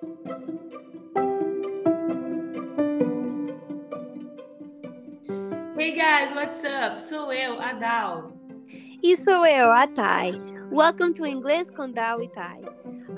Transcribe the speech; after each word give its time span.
Hey 0.00 0.08
guys, 5.94 6.32
what's 6.34 6.64
up? 6.64 6.98
Sou 6.98 7.30
eu, 7.30 7.60
a 7.60 7.74
Dal. 7.74 8.32
E 9.02 9.14
sou 9.14 9.44
eu, 9.44 9.70
a 9.70 9.86
Thay. 9.86 10.32
Welcome 10.70 11.12
to 11.12 11.26
Inglês 11.26 11.70
com 11.70 11.92
Dal 11.92 12.22
e 12.22 12.28
Thay, 12.28 12.62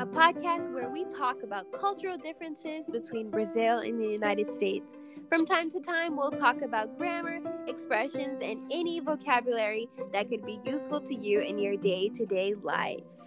a 0.00 0.06
podcast 0.06 0.72
where 0.72 0.90
we 0.90 1.04
talk 1.04 1.44
about 1.44 1.70
cultural 1.70 2.18
differences 2.18 2.90
between 2.90 3.30
Brazil 3.30 3.78
and 3.78 4.00
the 4.00 4.08
United 4.08 4.48
States. 4.48 4.98
From 5.28 5.46
time 5.46 5.70
to 5.70 5.78
time, 5.78 6.16
we'll 6.16 6.32
talk 6.32 6.62
about 6.62 6.98
grammar, 6.98 7.38
expressions, 7.68 8.40
and 8.42 8.58
any 8.72 8.98
vocabulary 8.98 9.88
that 10.12 10.28
could 10.28 10.44
be 10.44 10.58
useful 10.64 11.00
to 11.02 11.14
you 11.14 11.38
in 11.38 11.60
your 11.60 11.76
day 11.76 12.08
to 12.08 12.26
day 12.26 12.54
life. 12.60 13.21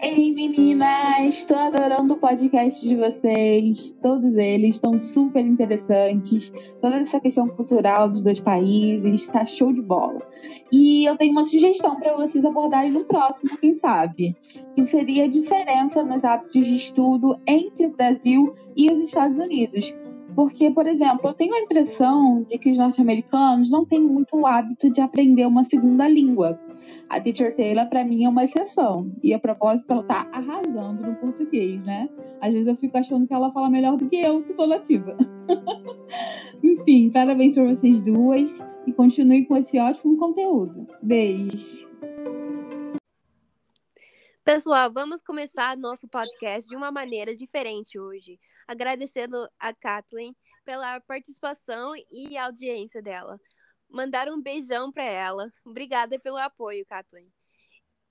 Ei 0.00 0.34
meninas, 0.34 1.26
estou 1.28 1.56
adorando 1.56 2.14
o 2.14 2.18
podcast 2.18 2.86
de 2.86 2.96
vocês. 2.96 3.96
Todos 4.02 4.34
eles 4.36 4.74
estão 4.74 4.98
super 4.98 5.40
interessantes. 5.40 6.52
Toda 6.80 6.96
essa 6.96 7.20
questão 7.20 7.48
cultural 7.48 8.08
dos 8.08 8.20
dois 8.20 8.40
países 8.40 9.22
está 9.22 9.46
show 9.46 9.72
de 9.72 9.80
bola. 9.80 10.20
E 10.72 11.08
eu 11.08 11.16
tenho 11.16 11.32
uma 11.32 11.44
sugestão 11.44 11.96
para 11.96 12.16
vocês 12.16 12.44
abordarem 12.44 12.92
no 12.92 13.04
próximo, 13.04 13.56
quem 13.58 13.74
sabe, 13.74 14.36
que 14.74 14.84
seria 14.84 15.24
a 15.24 15.28
diferença 15.28 16.02
nos 16.02 16.24
hábitos 16.24 16.66
de 16.66 16.74
estudo 16.74 17.38
entre 17.46 17.86
o 17.86 17.96
Brasil 17.96 18.54
e 18.76 18.90
os 18.90 18.98
Estados 18.98 19.38
Unidos. 19.38 19.94
Porque, 20.34 20.70
por 20.70 20.86
exemplo, 20.86 21.28
eu 21.28 21.34
tenho 21.34 21.54
a 21.54 21.60
impressão 21.60 22.42
de 22.42 22.58
que 22.58 22.70
os 22.70 22.78
norte-americanos 22.78 23.70
não 23.70 23.84
têm 23.84 24.00
muito 24.00 24.36
o 24.36 24.46
hábito 24.46 24.90
de 24.90 25.00
aprender 25.00 25.46
uma 25.46 25.64
segunda 25.64 26.08
língua. 26.08 26.58
A 27.08 27.20
Teacher 27.20 27.54
Taylor, 27.54 27.88
para 27.88 28.04
mim, 28.04 28.24
é 28.24 28.28
uma 28.28 28.44
exceção. 28.44 29.12
E 29.22 29.32
a 29.32 29.38
propósito, 29.38 29.92
ela 29.92 30.02
tá 30.02 30.28
arrasando 30.32 31.02
no 31.02 31.14
português, 31.16 31.84
né? 31.84 32.08
Às 32.40 32.52
vezes 32.52 32.66
eu 32.66 32.76
fico 32.76 32.98
achando 32.98 33.26
que 33.26 33.34
ela 33.34 33.50
fala 33.50 33.70
melhor 33.70 33.96
do 33.96 34.08
que 34.08 34.16
eu, 34.16 34.42
que 34.42 34.52
sou 34.52 34.66
nativa. 34.66 35.16
Enfim, 36.62 37.10
parabéns 37.10 37.54
para 37.54 37.64
vocês 37.64 38.00
duas 38.00 38.64
e 38.86 38.92
continue 38.92 39.46
com 39.46 39.56
esse 39.56 39.78
ótimo 39.78 40.16
conteúdo. 40.16 40.86
Beijo! 41.02 41.88
Pessoal, 44.44 44.92
vamos 44.92 45.22
começar 45.22 45.74
nosso 45.74 46.06
podcast 46.06 46.68
de 46.68 46.76
uma 46.76 46.92
maneira 46.92 47.34
diferente 47.34 47.98
hoje 47.98 48.38
agradecendo 48.68 49.48
a 49.58 49.72
Kathleen 49.72 50.36
pela 50.66 51.00
participação 51.00 51.94
e 52.12 52.36
audiência 52.36 53.00
dela. 53.00 53.40
Mandar 53.88 54.28
um 54.28 54.42
beijão 54.42 54.92
para 54.92 55.04
ela. 55.04 55.50
Obrigada 55.64 56.20
pelo 56.20 56.36
apoio, 56.36 56.84
Kathleen. 56.84 57.32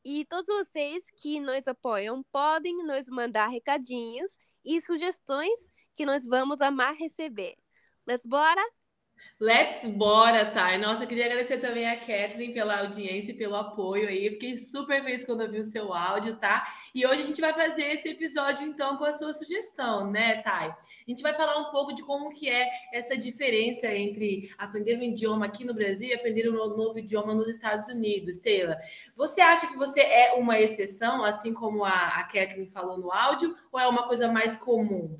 E 0.04 0.26
todos 0.26 0.48
vocês 0.48 1.06
que 1.22 1.40
nos 1.40 1.68
apoiam 1.68 2.24
podem 2.32 2.84
nos 2.84 3.08
mandar 3.10 3.50
recadinhos 3.50 4.36
e 4.66 4.82
sugestões 4.82 5.70
que 5.96 6.04
nós 6.04 6.26
vamos 6.26 6.62
amar 6.62 6.96
receber. 6.96 7.56
Let's 8.08 8.26
bora? 8.26 8.64
Let's 9.40 9.86
bora, 9.88 10.46
Thay. 10.52 10.78
Nossa, 10.78 11.04
eu 11.04 11.08
queria 11.08 11.26
agradecer 11.26 11.58
também 11.58 11.90
a 11.90 11.98
Kathleen 11.98 12.54
pela 12.54 12.80
audiência 12.80 13.32
e 13.32 13.36
pelo 13.36 13.56
apoio 13.56 14.08
aí. 14.08 14.26
Eu 14.26 14.34
fiquei 14.34 14.58
super 14.58 15.04
feliz 15.04 15.26
quando 15.26 15.42
eu 15.42 15.52
vi 15.52 15.60
o 15.60 15.64
seu 15.64 15.94
áudio, 15.94 16.38
tá? 16.38 16.66
E 16.96 17.06
hoje 17.06 17.24
a 17.24 17.26
gente 17.26 17.42
vai 17.42 17.54
fazer 17.54 17.84
esse 17.84 18.10
episódio, 18.10 18.66
então, 18.66 18.96
com 18.96 19.04
a 19.04 19.12
sua 19.12 19.34
sugestão, 19.34 20.10
né, 20.10 20.42
Thay? 20.42 20.70
A 20.70 20.76
gente 21.08 21.22
vai 21.22 21.34
falar 21.34 21.58
um 21.58 21.72
pouco 21.72 21.94
de 21.94 22.04
como 22.04 22.34
que 22.34 22.50
é 22.50 22.70
essa 22.94 23.18
diferença 23.18 23.88
entre 23.88 24.50
aprender 24.58 24.98
um 24.98 25.04
idioma 25.04 25.46
aqui 25.46 25.66
no 25.66 25.74
Brasil 25.74 26.10
e 26.10 26.14
aprender 26.14 26.50
um 26.50 26.54
novo 26.54 26.98
idioma 27.00 27.34
nos 27.34 27.50
Estados 27.50 27.88
Unidos, 27.88 28.38
Taylor. 28.38 28.78
Você 29.16 29.42
acha 29.42 29.68
que 29.68 29.78
você 29.78 30.02
é 30.02 30.34
uma 30.34 30.60
exceção, 30.60 31.24
assim 31.24 31.54
como 31.54 31.84
a, 31.84 32.20
a 32.20 32.24
Kathleen 32.24 32.68
falou 32.68 32.98
no 32.98 33.12
áudio, 33.12 33.56
ou 33.72 33.80
é 33.80 33.88
uma 33.88 34.08
coisa 34.08 34.32
mais 34.32 34.56
comum? 34.56 35.20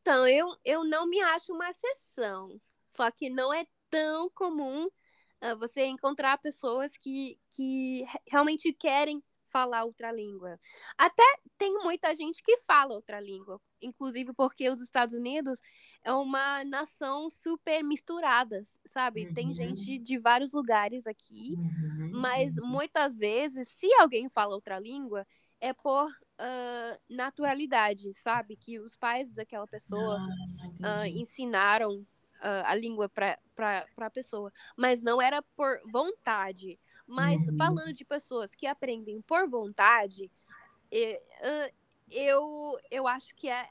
Então, 0.00 0.26
eu, 0.26 0.56
eu 0.64 0.84
não 0.84 1.06
me 1.06 1.20
acho 1.20 1.52
uma 1.52 1.70
exceção. 1.70 2.60
Só 2.88 3.10
que 3.10 3.28
não 3.30 3.52
é 3.52 3.66
tão 3.90 4.30
comum 4.30 4.86
uh, 4.86 5.58
você 5.58 5.84
encontrar 5.84 6.38
pessoas 6.38 6.96
que, 6.96 7.38
que 7.50 8.04
realmente 8.26 8.72
querem 8.72 9.22
falar 9.50 9.84
outra 9.84 10.12
língua. 10.12 10.58
Até 10.96 11.22
tem 11.56 11.72
muita 11.82 12.14
gente 12.14 12.42
que 12.42 12.58
fala 12.58 12.94
outra 12.94 13.20
língua, 13.20 13.60
inclusive 13.80 14.32
porque 14.34 14.68
os 14.68 14.80
Estados 14.80 15.14
Unidos 15.14 15.60
é 16.02 16.12
uma 16.12 16.64
nação 16.64 17.28
super 17.30 17.82
misturada, 17.82 18.62
sabe? 18.86 19.26
Uhum. 19.26 19.34
Tem 19.34 19.54
gente 19.54 19.98
de 19.98 20.18
vários 20.18 20.52
lugares 20.52 21.06
aqui, 21.06 21.54
uhum. 21.56 22.10
mas 22.12 22.56
uhum. 22.58 22.66
muitas 22.66 23.16
vezes, 23.16 23.68
se 23.68 23.92
alguém 23.94 24.28
fala 24.28 24.54
outra 24.54 24.78
língua, 24.78 25.26
é 25.60 25.72
por 25.72 26.08
uh, 26.08 27.00
naturalidade, 27.08 28.12
sabe? 28.14 28.56
Que 28.56 28.78
os 28.78 28.96
pais 28.96 29.32
daquela 29.32 29.66
pessoa 29.66 30.18
ah, 30.82 31.02
uh, 31.02 31.06
ensinaram 31.06 31.96
uh, 31.96 32.64
a 32.64 32.74
língua 32.74 33.08
para 33.08 33.38
a 33.96 34.10
pessoa, 34.10 34.52
mas 34.76 35.02
não 35.02 35.20
era 35.20 35.42
por 35.56 35.80
vontade. 35.90 36.78
Mas 37.06 37.48
uhum. 37.48 37.56
falando 37.56 37.92
de 37.92 38.04
pessoas 38.04 38.54
que 38.54 38.66
aprendem 38.66 39.22
por 39.22 39.48
vontade, 39.48 40.30
eu, 42.10 42.78
eu 42.90 43.08
acho 43.08 43.34
que 43.34 43.48
é, 43.48 43.66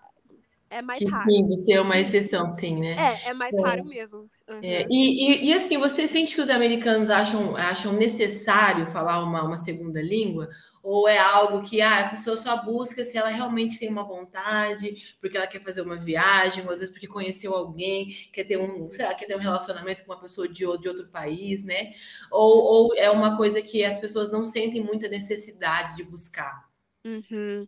é 0.70 0.82
mais 0.82 1.00
que 1.00 1.06
raro. 1.06 1.24
Sim, 1.24 1.48
você 1.48 1.74
é 1.74 1.82
uma 1.82 2.00
exceção, 2.00 2.50
sim, 2.52 2.80
né? 2.80 2.96
É, 2.96 3.30
é 3.30 3.34
mais 3.34 3.54
é. 3.54 3.62
raro 3.62 3.86
mesmo. 3.86 4.30
Uhum. 4.48 4.62
É, 4.64 4.88
e, 4.90 5.46
e, 5.46 5.50
e, 5.50 5.54
assim, 5.54 5.78
você 5.78 6.08
sente 6.08 6.34
que 6.34 6.40
os 6.40 6.50
americanos 6.50 7.10
acham, 7.10 7.56
acham 7.58 7.92
necessário 7.92 8.88
falar 8.88 9.22
uma, 9.22 9.44
uma 9.44 9.58
segunda 9.58 10.02
língua? 10.02 10.50
Ou 10.82 11.06
é 11.06 11.18
algo 11.18 11.62
que 11.64 11.82
ah, 11.82 12.06
a 12.06 12.10
pessoa 12.10 12.38
só 12.38 12.64
busca 12.64 13.04
se 13.04 13.18
ela 13.18 13.28
realmente 13.28 13.78
tem 13.78 13.90
uma 13.90 14.06
vontade, 14.08 15.18
porque 15.20 15.36
ela 15.36 15.48
quer 15.48 15.62
fazer 15.62 15.82
uma 15.82 15.98
viagem, 15.98 16.64
ou 16.64 16.72
às 16.72 16.80
vezes 16.80 16.94
porque 16.94 17.08
conheceu 17.08 17.54
alguém, 17.54 18.08
quer 18.32 18.46
ter 18.46 18.58
um, 18.58 18.90
sei 18.90 19.06
lá, 19.06 19.14
quer 19.14 19.26
ter 19.26 19.36
um 19.36 19.40
relacionamento 19.40 20.06
com 20.06 20.14
uma 20.14 20.22
pessoa 20.22 20.48
de, 20.48 20.60
de 20.60 20.64
outro 20.64 21.08
país, 21.12 21.66
né? 21.66 21.92
Ou, 22.32 22.64
ou 22.64 22.96
é 22.96 23.12
uma 23.12 23.36
coisa 23.36 23.62
que 23.62 23.84
as 23.84 24.00
pessoas 24.00 24.32
não 24.32 24.46
sentem 24.46 24.82
muita 24.82 25.10
necessidade 25.10 25.94
de 25.98 26.04
buscar? 26.04 26.70
Uhum. 27.04 27.68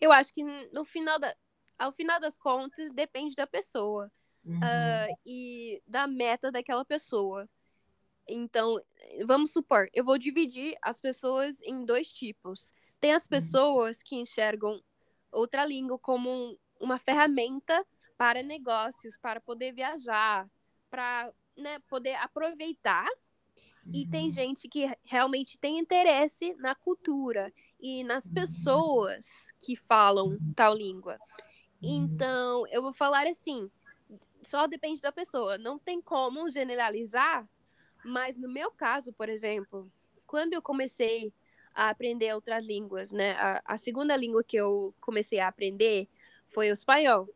Eu 0.00 0.10
acho 0.10 0.34
que 0.34 0.42
no 0.72 0.84
final 0.84 1.16
da, 1.20 1.32
ao 1.78 1.92
final 1.92 2.18
das 2.18 2.36
contas, 2.36 2.90
depende 2.90 3.36
da 3.36 3.46
pessoa 3.46 4.10
uhum. 4.48 4.56
uh, 4.56 5.18
e 5.26 5.82
da 5.86 6.06
meta 6.06 6.50
daquela 6.50 6.84
pessoa. 6.84 7.48
Então, 8.26 8.78
vamos 9.26 9.52
supor, 9.52 9.88
eu 9.94 10.04
vou 10.04 10.18
dividir 10.18 10.76
as 10.82 11.00
pessoas 11.00 11.60
em 11.62 11.84
dois 11.84 12.12
tipos. 12.12 12.74
Tem 13.00 13.12
as 13.12 13.24
uhum. 13.24 13.30
pessoas 13.30 14.02
que 14.02 14.16
enxergam 14.16 14.82
outra 15.32 15.64
língua 15.64 15.98
como 15.98 16.58
uma 16.80 16.98
ferramenta 16.98 17.84
para 18.16 18.42
negócios, 18.42 19.16
para 19.16 19.40
poder 19.40 19.72
viajar, 19.72 20.48
para 20.90 21.32
né, 21.56 21.78
poder 21.88 22.14
aproveitar. 22.16 23.08
Uhum. 23.86 23.92
E 23.94 24.06
tem 24.06 24.26
uhum. 24.26 24.32
gente 24.32 24.68
que 24.68 24.86
realmente 25.06 25.58
tem 25.58 25.78
interesse 25.78 26.54
na 26.54 26.74
cultura 26.74 27.52
e 27.80 28.04
nas 28.04 28.26
uhum. 28.26 28.34
pessoas 28.34 29.52
que 29.60 29.76
falam 29.76 30.36
tal 30.54 30.74
língua. 30.74 31.18
Então, 31.80 32.66
eu 32.70 32.82
vou 32.82 32.92
falar 32.92 33.26
assim: 33.26 33.70
só 34.42 34.66
depende 34.66 35.00
da 35.00 35.12
pessoa. 35.12 35.58
Não 35.58 35.78
tem 35.78 36.00
como 36.00 36.50
generalizar, 36.50 37.48
mas 38.04 38.36
no 38.36 38.48
meu 38.48 38.70
caso, 38.70 39.12
por 39.12 39.28
exemplo, 39.28 39.90
quando 40.26 40.52
eu 40.54 40.62
comecei 40.62 41.32
a 41.74 41.90
aprender 41.90 42.34
outras 42.34 42.66
línguas, 42.66 43.12
né? 43.12 43.32
A, 43.32 43.62
a 43.64 43.78
segunda 43.78 44.16
língua 44.16 44.42
que 44.42 44.56
eu 44.56 44.94
comecei 45.00 45.38
a 45.38 45.48
aprender 45.48 46.08
foi 46.46 46.70
o 46.70 46.72
espanhol. 46.72 47.28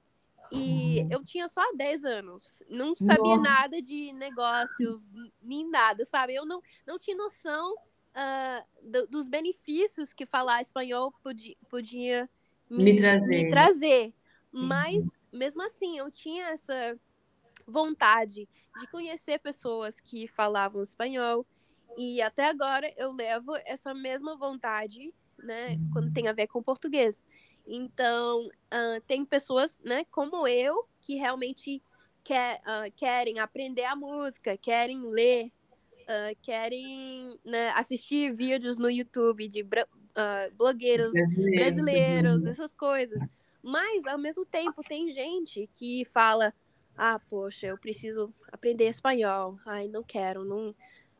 E 0.50 1.00
uhum. 1.00 1.08
eu 1.10 1.24
tinha 1.24 1.48
só 1.48 1.62
10 1.74 2.04
anos. 2.04 2.44
Não 2.68 2.94
sabia 2.94 3.36
Nossa. 3.36 3.48
nada 3.48 3.80
de 3.80 4.12
negócios, 4.12 5.00
nem 5.40 5.68
nada, 5.68 6.04
sabe? 6.04 6.34
Eu 6.34 6.44
não, 6.44 6.60
não 6.86 6.98
tinha 6.98 7.16
noção 7.16 7.74
uh, 7.74 8.64
do, 8.82 9.06
dos 9.06 9.28
benefícios 9.28 10.12
que 10.12 10.26
falar 10.26 10.60
espanhol 10.60 11.12
podia, 11.22 11.56
podia 11.70 12.28
me, 12.68 12.84
me 12.84 12.96
trazer. 12.96 13.44
Me 13.44 13.50
trazer. 13.50 14.14
Mas, 14.50 14.96
uhum. 14.96 15.10
Mesmo 15.32 15.62
assim, 15.62 15.98
eu 15.98 16.10
tinha 16.10 16.48
essa 16.48 16.98
vontade 17.66 18.48
de 18.78 18.86
conhecer 18.90 19.38
pessoas 19.38 20.00
que 20.00 20.28
falavam 20.28 20.82
espanhol. 20.82 21.46
E 21.96 22.22
até 22.22 22.46
agora 22.46 22.92
eu 22.96 23.12
levo 23.12 23.52
essa 23.64 23.92
mesma 23.92 24.36
vontade, 24.36 25.12
né, 25.38 25.78
quando 25.92 26.12
tem 26.12 26.28
a 26.28 26.32
ver 26.32 26.46
com 26.46 26.62
português. 26.62 27.26
Então, 27.66 28.46
uh, 28.46 29.00
tem 29.06 29.24
pessoas, 29.24 29.78
né, 29.84 30.04
como 30.10 30.46
eu, 30.48 30.88
que 31.00 31.14
realmente 31.16 31.82
quer, 32.24 32.60
uh, 32.60 32.90
querem 32.96 33.38
aprender 33.38 33.84
a 33.84 33.94
música, 33.94 34.56
querem 34.56 35.04
ler, 35.06 35.52
uh, 36.02 36.36
querem 36.42 37.38
né, 37.44 37.70
assistir 37.70 38.32
vídeos 38.32 38.76
no 38.76 38.90
YouTube 38.90 39.46
de 39.48 39.64
blogueiros 40.56 41.12
brasileiros, 41.12 41.74
brasileiros 41.74 42.46
essas 42.46 42.74
coisas. 42.74 43.22
Mas, 43.62 44.06
ao 44.06 44.18
mesmo 44.18 44.44
tempo, 44.44 44.82
tem 44.82 45.12
gente 45.12 45.68
que 45.74 46.04
fala: 46.06 46.52
ah, 46.96 47.20
poxa, 47.30 47.68
eu 47.68 47.78
preciso 47.78 48.34
aprender 48.50 48.88
espanhol. 48.88 49.58
Ai, 49.64 49.88
não 49.88 50.02
quero, 50.02 50.44
não. 50.44 50.74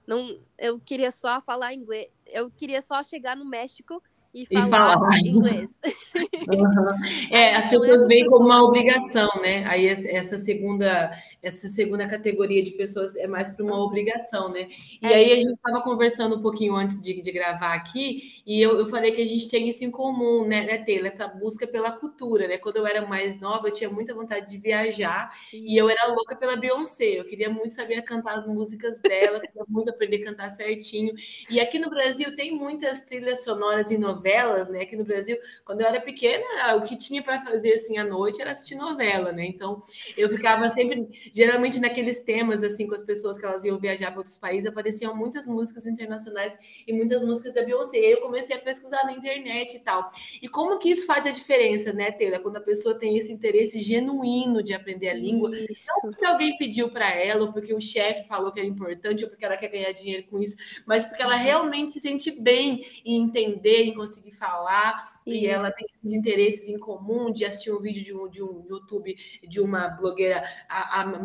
não 0.06 0.40
eu 0.58 0.80
queria 0.80 1.10
só 1.10 1.40
falar 1.40 1.72
inglês. 1.72 2.10
Eu 2.26 2.50
queria 2.50 2.82
só 2.82 3.02
chegar 3.02 3.36
no 3.36 3.44
México 3.44 4.02
e 4.34 4.46
falar, 4.46 4.94
e 4.94 4.98
falar. 4.98 5.18
inglês. 5.18 5.70
Uhum. 5.82 5.92
É, 7.30 7.54
as 7.54 7.68
pessoas 7.68 8.06
veem 8.06 8.26
como 8.26 8.44
uma 8.44 8.62
obrigação, 8.62 9.28
né? 9.40 9.64
Aí 9.66 9.86
essa 9.86 10.36
segunda, 10.36 11.10
essa 11.42 11.68
segunda 11.68 12.06
categoria 12.06 12.62
de 12.62 12.72
pessoas 12.72 13.16
é 13.16 13.26
mais 13.26 13.50
para 13.50 13.64
uma 13.64 13.82
obrigação, 13.82 14.50
né? 14.50 14.68
E 15.00 15.06
é 15.06 15.14
aí 15.14 15.32
a 15.32 15.36
gente 15.36 15.52
estava 15.52 15.80
conversando 15.82 16.36
um 16.36 16.42
pouquinho 16.42 16.74
antes 16.74 17.02
de, 17.02 17.20
de 17.20 17.32
gravar 17.32 17.74
aqui, 17.74 18.42
e 18.46 18.60
eu, 18.60 18.78
eu 18.78 18.86
falei 18.86 19.12
que 19.12 19.22
a 19.22 19.26
gente 19.26 19.48
tem 19.48 19.68
isso 19.68 19.84
em 19.84 19.90
comum, 19.90 20.46
né, 20.46 20.64
né, 20.64 20.78
Taylor? 20.78 21.06
Essa 21.06 21.26
busca 21.26 21.66
pela 21.66 21.92
cultura, 21.92 22.46
né? 22.46 22.58
Quando 22.58 22.76
eu 22.76 22.86
era 22.86 23.06
mais 23.06 23.40
nova, 23.40 23.68
eu 23.68 23.72
tinha 23.72 23.90
muita 23.90 24.14
vontade 24.14 24.50
de 24.50 24.58
viajar 24.58 25.32
isso. 25.52 25.64
e 25.64 25.76
eu 25.76 25.88
era 25.88 26.08
louca 26.08 26.36
pela 26.36 26.56
Beyoncé. 26.56 27.18
Eu 27.18 27.24
queria 27.24 27.50
muito 27.50 27.74
saber 27.74 28.02
cantar 28.02 28.34
as 28.34 28.46
músicas 28.46 29.00
dela, 29.00 29.40
queria 29.40 29.64
muito 29.68 29.90
aprender 29.90 30.22
a 30.22 30.24
cantar 30.24 30.50
certinho. 30.50 31.14
E 31.48 31.60
aqui 31.60 31.78
no 31.78 31.90
Brasil 31.90 32.34
tem 32.36 32.54
muitas 32.54 33.00
trilhas 33.00 33.44
sonoras 33.44 33.90
e 33.90 33.98
novelas, 34.22 34.68
né? 34.68 34.82
Aqui 34.82 34.96
no 34.96 35.04
Brasil, 35.04 35.36
quando 35.64 35.80
eu 35.80 35.86
era 35.86 36.00
pequena, 36.00 36.76
o 36.76 36.82
que 36.82 36.96
tinha 36.96 37.22
para 37.22 37.40
fazer 37.40 37.74
assim 37.74 37.98
à 37.98 38.04
noite 38.04 38.40
era 38.40 38.52
assistir 38.52 38.76
novela, 38.76 39.32
né? 39.32 39.44
Então 39.44 39.82
eu 40.16 40.28
ficava 40.30 40.68
sempre, 40.68 41.08
geralmente 41.34 41.80
naqueles 41.80 42.20
temas 42.20 42.62
assim 42.62 42.86
com 42.86 42.94
as 42.94 43.02
pessoas 43.02 43.38
que 43.38 43.44
elas 43.44 43.64
iam 43.64 43.78
viajar 43.78 44.10
para 44.10 44.20
outros 44.20 44.38
países, 44.38 44.66
apareciam 44.66 45.14
muitas 45.14 45.48
músicas 45.48 45.86
internacionais 45.86 46.56
e 46.86 46.92
muitas 46.92 47.22
músicas 47.24 47.52
da 47.52 47.62
Beyoncé. 47.62 47.98
E 47.98 48.04
aí 48.04 48.12
eu 48.12 48.20
comecei 48.20 48.56
a 48.56 48.60
pesquisar 48.60 49.04
na 49.04 49.12
internet 49.12 49.76
e 49.76 49.80
tal. 49.80 50.10
E 50.40 50.48
como 50.48 50.78
que 50.78 50.90
isso 50.90 51.04
faz 51.06 51.26
a 51.26 51.30
diferença, 51.30 51.92
né, 51.92 52.12
Taylor? 52.12 52.40
Quando 52.40 52.56
a 52.56 52.60
pessoa 52.60 52.94
tem 52.94 53.16
esse 53.16 53.32
interesse 53.32 53.80
genuíno 53.80 54.62
de 54.62 54.72
aprender 54.72 55.08
a 55.08 55.14
língua, 55.14 55.50
isso. 55.56 55.84
não 55.88 56.00
porque 56.02 56.24
alguém 56.24 56.56
pediu 56.56 56.90
para 56.90 57.10
ela, 57.10 57.42
ou 57.42 57.52
porque 57.52 57.74
o 57.74 57.80
chefe 57.80 58.26
falou 58.28 58.52
que 58.52 58.60
era 58.60 58.68
importante, 58.68 59.24
ou 59.24 59.30
porque 59.30 59.44
ela 59.44 59.56
quer 59.56 59.68
ganhar 59.68 59.92
dinheiro 59.92 60.24
com 60.30 60.40
isso, 60.40 60.56
mas 60.86 61.04
porque 61.04 61.22
ela 61.22 61.36
realmente 61.36 61.90
se 61.92 62.00
sente 62.00 62.30
bem 62.30 62.82
em 63.04 63.22
entender, 63.22 63.84
em 63.84 63.94
conseguir 63.94 64.11
falar 64.32 65.20
isso. 65.26 65.36
e 65.36 65.46
ela 65.46 65.70
tem 65.70 65.86
interesses 66.04 66.68
em 66.68 66.78
comum 66.78 67.32
de 67.32 67.44
assistir 67.44 67.72
um 67.72 67.80
vídeo 67.80 68.02
de 68.02 68.14
um, 68.14 68.28
de 68.28 68.42
um 68.42 68.66
YouTube 68.68 69.16
de 69.42 69.60
uma 69.60 69.88
blogueira 69.88 70.42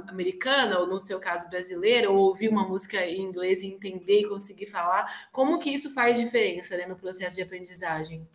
americana, 0.07 0.79
ou 0.79 0.87
no 0.87 1.01
seu 1.01 1.19
caso 1.19 1.49
brasileira, 1.49 2.09
ou 2.09 2.17
ouvir 2.17 2.49
uma 2.49 2.67
música 2.67 3.05
em 3.05 3.21
inglês 3.21 3.61
e 3.61 3.67
entender 3.67 4.21
e 4.21 4.29
conseguir 4.29 4.67
falar, 4.67 5.29
como 5.31 5.59
que 5.59 5.69
isso 5.69 5.93
faz 5.93 6.17
diferença 6.17 6.77
né, 6.77 6.85
no 6.85 6.95
processo 6.95 7.35
de 7.35 7.41
aprendizagem? 7.41 8.27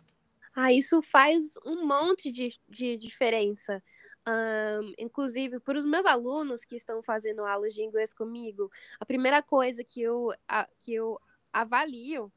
Ah, 0.55 0.71
isso 0.71 1.01
faz 1.01 1.55
um 1.65 1.85
monte 1.85 2.31
de, 2.31 2.59
de 2.69 2.95
diferença. 2.97 3.81
Um, 4.25 4.93
inclusive, 4.97 5.59
para 5.59 5.77
os 5.77 5.83
meus 5.83 6.05
alunos 6.05 6.63
que 6.63 6.75
estão 6.75 7.01
fazendo 7.03 7.43
aulas 7.43 7.73
de 7.73 7.81
inglês 7.81 8.13
comigo, 8.13 8.71
a 8.99 9.05
primeira 9.05 9.41
coisa 9.41 9.83
que 9.83 10.01
eu, 10.01 10.31
a, 10.47 10.67
que 10.79 10.93
eu 10.93 11.19
avalio 11.51 12.31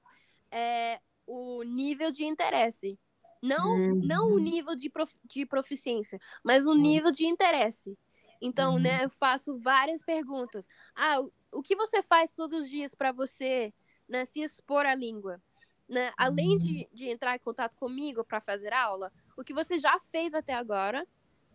é 0.50 1.00
o 1.26 1.62
nível 1.62 2.10
de 2.10 2.24
interesse. 2.24 2.98
Não, 3.42 3.70
uhum. 3.70 4.00
não 4.02 4.32
o 4.32 4.38
nível 4.38 4.74
de, 4.74 4.88
prof, 4.88 5.14
de 5.24 5.44
proficiência, 5.44 6.18
mas 6.42 6.66
o 6.66 6.70
uhum. 6.70 6.76
nível 6.76 7.10
de 7.10 7.26
interesse. 7.26 7.96
Então, 8.40 8.74
uhum. 8.74 8.80
né, 8.80 9.04
eu 9.04 9.10
faço 9.10 9.58
várias 9.58 10.02
perguntas. 10.02 10.66
Ah, 10.94 11.20
o, 11.20 11.32
o 11.52 11.62
que 11.62 11.76
você 11.76 12.02
faz 12.02 12.34
todos 12.34 12.64
os 12.64 12.70
dias 12.70 12.94
para 12.94 13.12
você 13.12 13.72
né, 14.08 14.24
se 14.24 14.40
expor 14.40 14.86
à 14.86 14.94
língua? 14.94 15.40
Né? 15.88 16.12
Além 16.16 16.56
de, 16.58 16.78
uhum. 16.78 16.88
de 16.92 17.08
entrar 17.08 17.36
em 17.36 17.40
contato 17.40 17.76
comigo 17.76 18.24
para 18.24 18.40
fazer 18.40 18.72
aula, 18.72 19.12
o 19.36 19.44
que 19.44 19.54
você 19.54 19.78
já 19.78 19.98
fez 20.10 20.34
até 20.34 20.54
agora 20.54 21.06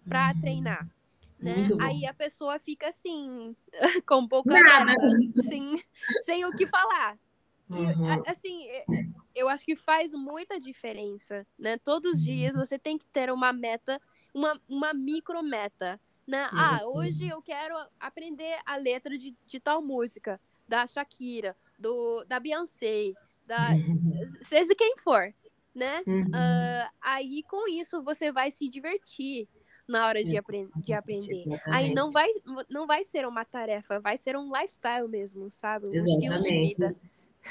para 0.08 0.30
uhum. 0.30 0.42
treinar? 0.42 0.90
Né? 1.38 1.56
Aí 1.82 2.06
a 2.06 2.14
pessoa 2.14 2.60
fica 2.60 2.90
assim, 2.90 3.56
com 4.08 4.28
pouca 4.28 4.62
Nada. 4.62 4.96
sem, 5.50 5.84
sem 6.24 6.46
o 6.46 6.52
que 6.52 6.68
falar. 6.68 7.18
Uhum. 7.72 8.24
assim, 8.28 8.68
é, 8.68 8.80
é, 8.80 9.06
eu 9.36 9.48
acho 9.48 9.66
que 9.66 9.76
faz 9.76 10.12
muita 10.12 10.60
diferença, 10.60 11.46
né? 11.58 11.78
Todos 11.78 12.20
os 12.20 12.24
dias 12.24 12.56
você 12.56 12.78
tem 12.78 12.98
que 12.98 13.06
ter 13.06 13.32
uma 13.32 13.54
meta, 13.54 14.02
uma, 14.34 14.60
uma 14.68 14.94
micro 14.94 15.42
meta, 15.42 16.00
né? 16.28 16.48
Ah, 16.52 16.82
hoje 16.86 17.28
eu 17.28 17.42
quero 17.42 17.76
aprender 18.00 18.60
a 18.66 18.78
letra 18.78 19.18
de, 19.18 19.36
de 19.46 19.60
tal 19.60 19.82
música, 19.82 20.40
da 20.68 20.88
Shakira, 20.88 21.56
do, 21.78 22.24
da 22.26 22.40
Beyoncé, 22.40 23.14
da, 23.46 23.70
seja 24.42 24.74
quem 24.76 24.96
for, 24.98 25.34
né? 25.74 26.04
Uhum. 26.08 26.22
Uh, 26.22 26.90
aí 27.02 27.44
com 27.44 27.68
isso 27.68 28.02
você 28.04 28.32
vai 28.32 28.52
se 28.52 28.70
divertir 28.70 29.48
na 29.88 30.08
hora 30.08 30.24
de, 30.24 30.38
apre 30.38 30.70
de 30.78 30.94
aprender. 30.94 31.46
Aí 31.66 31.94
não 31.94 32.12
vai, 32.12 32.30
não 32.70 32.88
vai 32.88 33.04
ser 33.04 33.28
uma 33.28 33.44
tarefa, 33.44 34.00
vai 34.00 34.18
ser 34.18 34.38
um 34.38 34.50
lifestyle 34.50 35.08
mesmo, 35.08 35.52
sabe? 35.52 35.88
Um 35.88 35.94
Exatamente. 35.94 36.26
estilo 36.26 36.40
de 36.40 36.70
vida. 36.70 36.96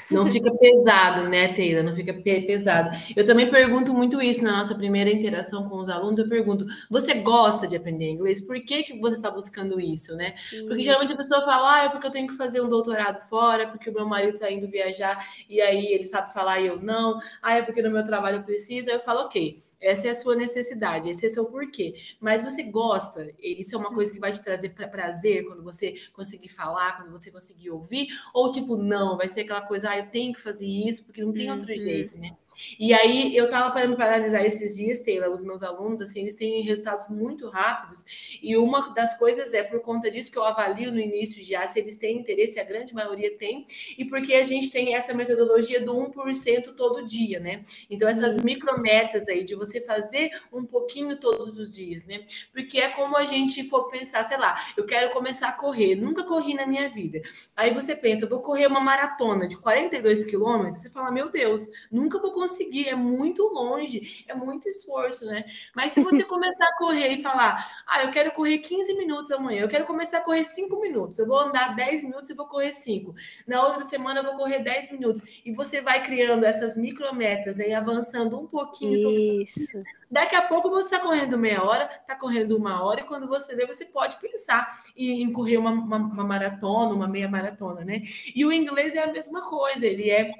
Não 0.09 0.25
fica 0.27 0.53
pesado, 0.53 1.29
né, 1.29 1.53
Teila? 1.53 1.83
Não 1.83 1.95
fica 1.95 2.13
pesado. 2.13 2.89
Eu 3.15 3.25
também 3.25 3.49
pergunto 3.49 3.93
muito 3.93 4.21
isso 4.21 4.43
na 4.43 4.57
nossa 4.57 4.75
primeira 4.75 5.09
interação 5.11 5.69
com 5.69 5.77
os 5.77 5.89
alunos. 5.89 6.19
Eu 6.19 6.27
pergunto: 6.27 6.65
você 6.89 7.15
gosta 7.15 7.67
de 7.67 7.75
aprender 7.75 8.09
inglês? 8.09 8.41
Por 8.41 8.59
que, 8.61 8.83
que 8.83 8.99
você 8.99 9.15
está 9.15 9.31
buscando 9.31 9.79
isso, 9.79 10.15
né? 10.15 10.33
Isso. 10.35 10.65
Porque 10.67 10.83
geralmente 10.83 11.13
a 11.13 11.17
pessoa 11.17 11.41
fala: 11.41 11.75
ah, 11.75 11.83
é 11.85 11.89
porque 11.89 12.07
eu 12.07 12.11
tenho 12.11 12.27
que 12.27 12.35
fazer 12.35 12.61
um 12.61 12.69
doutorado 12.69 13.21
fora, 13.27 13.67
porque 13.67 13.89
o 13.89 13.93
meu 13.93 14.05
marido 14.07 14.35
está 14.35 14.51
indo 14.51 14.67
viajar 14.69 15.25
e 15.49 15.61
aí 15.61 15.87
ele 15.87 16.03
sabe 16.03 16.33
falar 16.33 16.59
e 16.59 16.67
eu 16.67 16.81
não. 16.81 17.19
Ah, 17.41 17.55
é 17.55 17.61
porque 17.61 17.81
no 17.81 17.91
meu 17.91 18.03
trabalho 18.03 18.37
eu 18.37 18.43
preciso. 18.43 18.89
Aí 18.89 18.95
eu 18.95 19.01
falo: 19.01 19.21
ok. 19.21 19.61
Essa 19.81 20.07
é 20.07 20.11
a 20.11 20.15
sua 20.15 20.35
necessidade, 20.35 21.09
esse 21.09 21.25
é 21.25 21.29
o 21.29 21.31
seu 21.31 21.45
porquê. 21.45 21.95
Mas 22.19 22.43
você 22.43 22.63
gosta, 22.63 23.33
isso 23.39 23.75
é 23.75 23.77
uma 23.77 23.93
coisa 23.93 24.13
que 24.13 24.19
vai 24.19 24.31
te 24.31 24.43
trazer 24.43 24.69
prazer 24.69 25.45
quando 25.45 25.63
você 25.63 25.95
conseguir 26.13 26.49
falar, 26.49 26.97
quando 26.97 27.11
você 27.11 27.31
conseguir 27.31 27.71
ouvir, 27.71 28.07
ou 28.33 28.51
tipo, 28.51 28.77
não, 28.77 29.17
vai 29.17 29.27
ser 29.27 29.41
aquela 29.41 29.61
coisa, 29.61 29.89
ah, 29.89 29.97
eu 29.97 30.07
tenho 30.07 30.33
que 30.33 30.41
fazer 30.41 30.67
isso, 30.67 31.03
porque 31.05 31.23
não 31.23 31.33
tem 31.33 31.51
outro 31.51 31.69
uhum. 31.69 31.77
jeito, 31.77 32.17
né? 32.17 32.35
E 32.79 32.93
aí 32.93 33.35
eu 33.35 33.45
estava 33.45 33.71
parando 33.71 33.95
para 33.95 34.07
analisar 34.07 34.45
esses 34.45 34.75
dias, 34.75 35.01
Taylor, 35.01 35.31
os 35.31 35.41
meus 35.41 35.63
alunos, 35.63 36.01
assim, 36.01 36.21
eles 36.21 36.35
têm 36.35 36.61
resultados 36.61 37.07
muito 37.09 37.47
rápidos. 37.47 38.05
E 38.41 38.55
uma 38.57 38.93
das 38.93 39.17
coisas 39.17 39.53
é 39.53 39.63
por 39.63 39.79
conta 39.81 40.09
disso 40.09 40.31
que 40.31 40.37
eu 40.37 40.43
avalio 40.43 40.91
no 40.91 40.99
início 40.99 41.43
já 41.43 41.67
se 41.67 41.79
eles 41.79 41.97
têm 41.97 42.17
interesse, 42.17 42.59
a 42.59 42.63
grande 42.63 42.93
maioria 42.93 43.37
tem, 43.37 43.65
e 43.97 44.05
porque 44.05 44.33
a 44.33 44.43
gente 44.43 44.69
tem 44.69 44.95
essa 44.95 45.13
metodologia 45.13 45.83
do 45.83 45.93
1% 45.93 46.75
todo 46.75 47.05
dia, 47.05 47.39
né? 47.39 47.63
Então, 47.89 48.07
essas 48.07 48.35
uhum. 48.35 48.43
micrometas 48.43 49.27
aí 49.27 49.43
de 49.43 49.55
você 49.55 49.81
fazer 49.81 50.31
um 50.51 50.65
pouquinho 50.65 51.17
todos 51.17 51.59
os 51.59 51.73
dias, 51.73 52.05
né? 52.05 52.23
Porque 52.51 52.79
é 52.79 52.89
como 52.89 53.17
a 53.17 53.25
gente 53.25 53.63
for 53.63 53.89
pensar, 53.89 54.23
sei 54.23 54.37
lá, 54.37 54.55
eu 54.75 54.85
quero 54.85 55.11
começar 55.11 55.49
a 55.49 55.53
correr, 55.53 55.95
nunca 55.95 56.23
corri 56.23 56.53
na 56.53 56.65
minha 56.65 56.89
vida. 56.89 57.21
Aí 57.55 57.73
você 57.73 57.95
pensa, 57.95 58.27
vou 58.27 58.39
correr 58.39 58.67
uma 58.67 58.79
maratona 58.79 59.47
de 59.47 59.57
42 59.57 60.25
quilômetros, 60.25 60.81
você 60.81 60.89
fala, 60.89 61.11
meu 61.11 61.29
Deus, 61.29 61.69
nunca 61.91 62.19
vou 62.19 62.31
conseguir, 62.41 62.89
é 62.89 62.95
muito 62.95 63.43
longe, 63.43 64.25
é 64.27 64.33
muito 64.33 64.67
esforço, 64.67 65.25
né? 65.25 65.45
Mas 65.75 65.91
se 65.91 66.03
você 66.03 66.23
começar 66.25 66.65
a 66.65 66.77
correr 66.77 67.09
e 67.09 67.21
falar, 67.21 67.83
ah, 67.87 68.03
eu 68.03 68.11
quero 68.11 68.31
correr 68.31 68.57
15 68.57 68.95
minutos 68.95 69.31
amanhã, 69.31 69.61
eu 69.61 69.67
quero 69.67 69.85
começar 69.85 70.19
a 70.19 70.21
correr 70.21 70.43
5 70.43 70.81
minutos, 70.81 71.19
eu 71.19 71.27
vou 71.27 71.39
andar 71.39 71.75
10 71.75 72.03
minutos 72.03 72.31
e 72.31 72.33
vou 72.33 72.47
correr 72.47 72.73
5. 72.73 73.13
Na 73.45 73.63
outra 73.65 73.83
semana 73.83 74.21
eu 74.21 74.23
vou 74.23 74.35
correr 74.35 74.59
10 74.59 74.91
minutos. 74.91 75.41
E 75.45 75.51
você 75.53 75.81
vai 75.81 76.01
criando 76.03 76.43
essas 76.43 76.75
micrometas 76.75 77.59
aí, 77.59 77.73
avançando 77.73 78.39
um 78.39 78.47
pouquinho. 78.47 79.41
Isso. 79.43 79.79
Daqui 80.09 80.35
a 80.35 80.41
pouco 80.41 80.69
você 80.69 80.93
está 80.93 80.99
correndo 80.99 81.37
meia 81.37 81.63
hora, 81.63 81.89
está 82.01 82.15
correndo 82.15 82.57
uma 82.57 82.83
hora, 82.83 83.01
e 83.01 83.05
quando 83.05 83.27
você 83.27 83.55
vê, 83.55 83.65
você 83.65 83.85
pode 83.85 84.17
pensar 84.17 84.83
em, 84.95 85.21
em 85.21 85.31
correr 85.31 85.57
uma, 85.57 85.71
uma, 85.71 85.97
uma 85.97 86.23
maratona, 86.23 86.93
uma 86.93 87.07
meia 87.07 87.29
maratona, 87.29 87.85
né? 87.85 88.01
E 88.35 88.43
o 88.43 88.51
inglês 88.51 88.95
é 88.95 89.03
a 89.03 89.11
mesma 89.11 89.41
coisa, 89.47 89.85
ele 89.85 90.09
é 90.09 90.33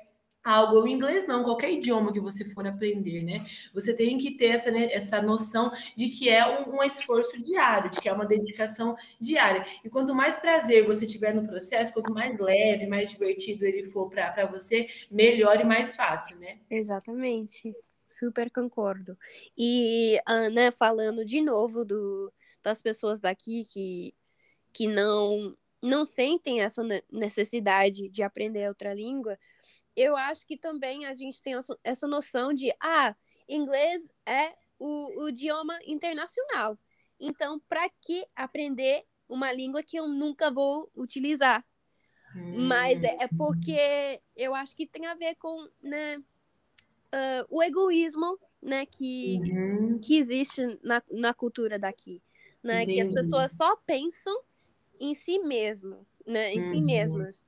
algo, 0.43 0.81
o 0.81 0.87
inglês 0.87 1.27
não, 1.27 1.43
qualquer 1.43 1.71
idioma 1.71 2.11
que 2.11 2.19
você 2.19 2.43
for 2.45 2.65
aprender, 2.65 3.23
né? 3.23 3.45
Você 3.73 3.93
tem 3.93 4.17
que 4.17 4.31
ter 4.37 4.47
essa, 4.47 4.71
né, 4.71 4.87
essa 4.91 5.21
noção 5.21 5.71
de 5.95 6.09
que 6.09 6.29
é 6.29 6.45
um, 6.47 6.77
um, 6.77 6.83
esforço 6.83 7.41
diário, 7.41 7.89
de 7.89 8.01
que 8.01 8.09
é 8.09 8.13
uma 8.13 8.25
dedicação 8.25 8.95
diária. 9.19 9.65
E 9.83 9.89
quanto 9.89 10.15
mais 10.15 10.37
prazer 10.37 10.85
você 10.85 11.05
tiver 11.05 11.33
no 11.33 11.47
processo, 11.47 11.93
quanto 11.93 12.13
mais 12.13 12.37
leve, 12.39 12.87
mais 12.87 13.11
divertido 13.11 13.65
ele 13.65 13.85
for 13.85 14.09
para 14.09 14.45
você, 14.45 14.87
melhor 15.09 15.59
e 15.59 15.63
mais 15.63 15.95
fácil, 15.95 16.37
né? 16.39 16.57
Exatamente. 16.69 17.73
Super 18.07 18.51
concordo. 18.51 19.17
E, 19.57 20.19
Ana, 20.27 20.71
falando 20.71 21.23
de 21.23 21.39
novo 21.39 21.85
do, 21.85 22.31
das 22.61 22.81
pessoas 22.81 23.21
daqui 23.21 23.63
que, 23.63 24.13
que 24.73 24.87
não, 24.87 25.55
não 25.81 26.03
sentem 26.03 26.61
essa 26.61 26.83
necessidade 27.11 28.09
de 28.09 28.21
aprender 28.21 28.67
outra 28.67 28.93
língua, 28.93 29.37
eu 29.95 30.15
acho 30.15 30.45
que 30.45 30.57
também 30.57 31.05
a 31.05 31.15
gente 31.15 31.41
tem 31.41 31.53
essa 31.83 32.07
noção 32.07 32.53
de, 32.53 32.73
ah, 32.81 33.15
inglês 33.47 34.11
é 34.25 34.53
o, 34.79 35.23
o 35.23 35.29
idioma 35.29 35.77
internacional. 35.85 36.77
Então, 37.19 37.59
para 37.69 37.87
que 38.01 38.25
aprender 38.35 39.03
uma 39.29 39.51
língua 39.51 39.83
que 39.83 39.97
eu 39.97 40.07
nunca 40.07 40.51
vou 40.51 40.91
utilizar? 40.95 41.63
Hum. 42.35 42.67
Mas 42.67 43.03
é, 43.03 43.17
é, 43.19 43.27
porque 43.37 44.21
eu 44.35 44.55
acho 44.55 44.75
que 44.75 44.87
tem 44.87 45.05
a 45.05 45.15
ver 45.15 45.35
com 45.35 45.69
né, 45.81 46.17
uh, 46.17 47.45
o 47.49 47.61
egoísmo 47.61 48.39
né, 48.61 48.85
que, 48.85 49.39
uhum. 49.39 49.99
que 49.99 50.17
existe 50.17 50.79
na, 50.83 51.01
na 51.11 51.33
cultura 51.33 51.77
daqui. 51.77 52.21
Né? 52.63 52.85
Que 52.85 53.01
as 53.01 53.13
pessoas 53.13 53.51
só 53.53 53.75
pensam 53.77 54.39
em 54.99 55.15
si 55.15 55.39
mesmo, 55.39 56.05
né? 56.27 56.53
Em 56.53 56.61
uhum. 56.61 56.69
si 56.69 56.79
mesmas. 56.79 57.45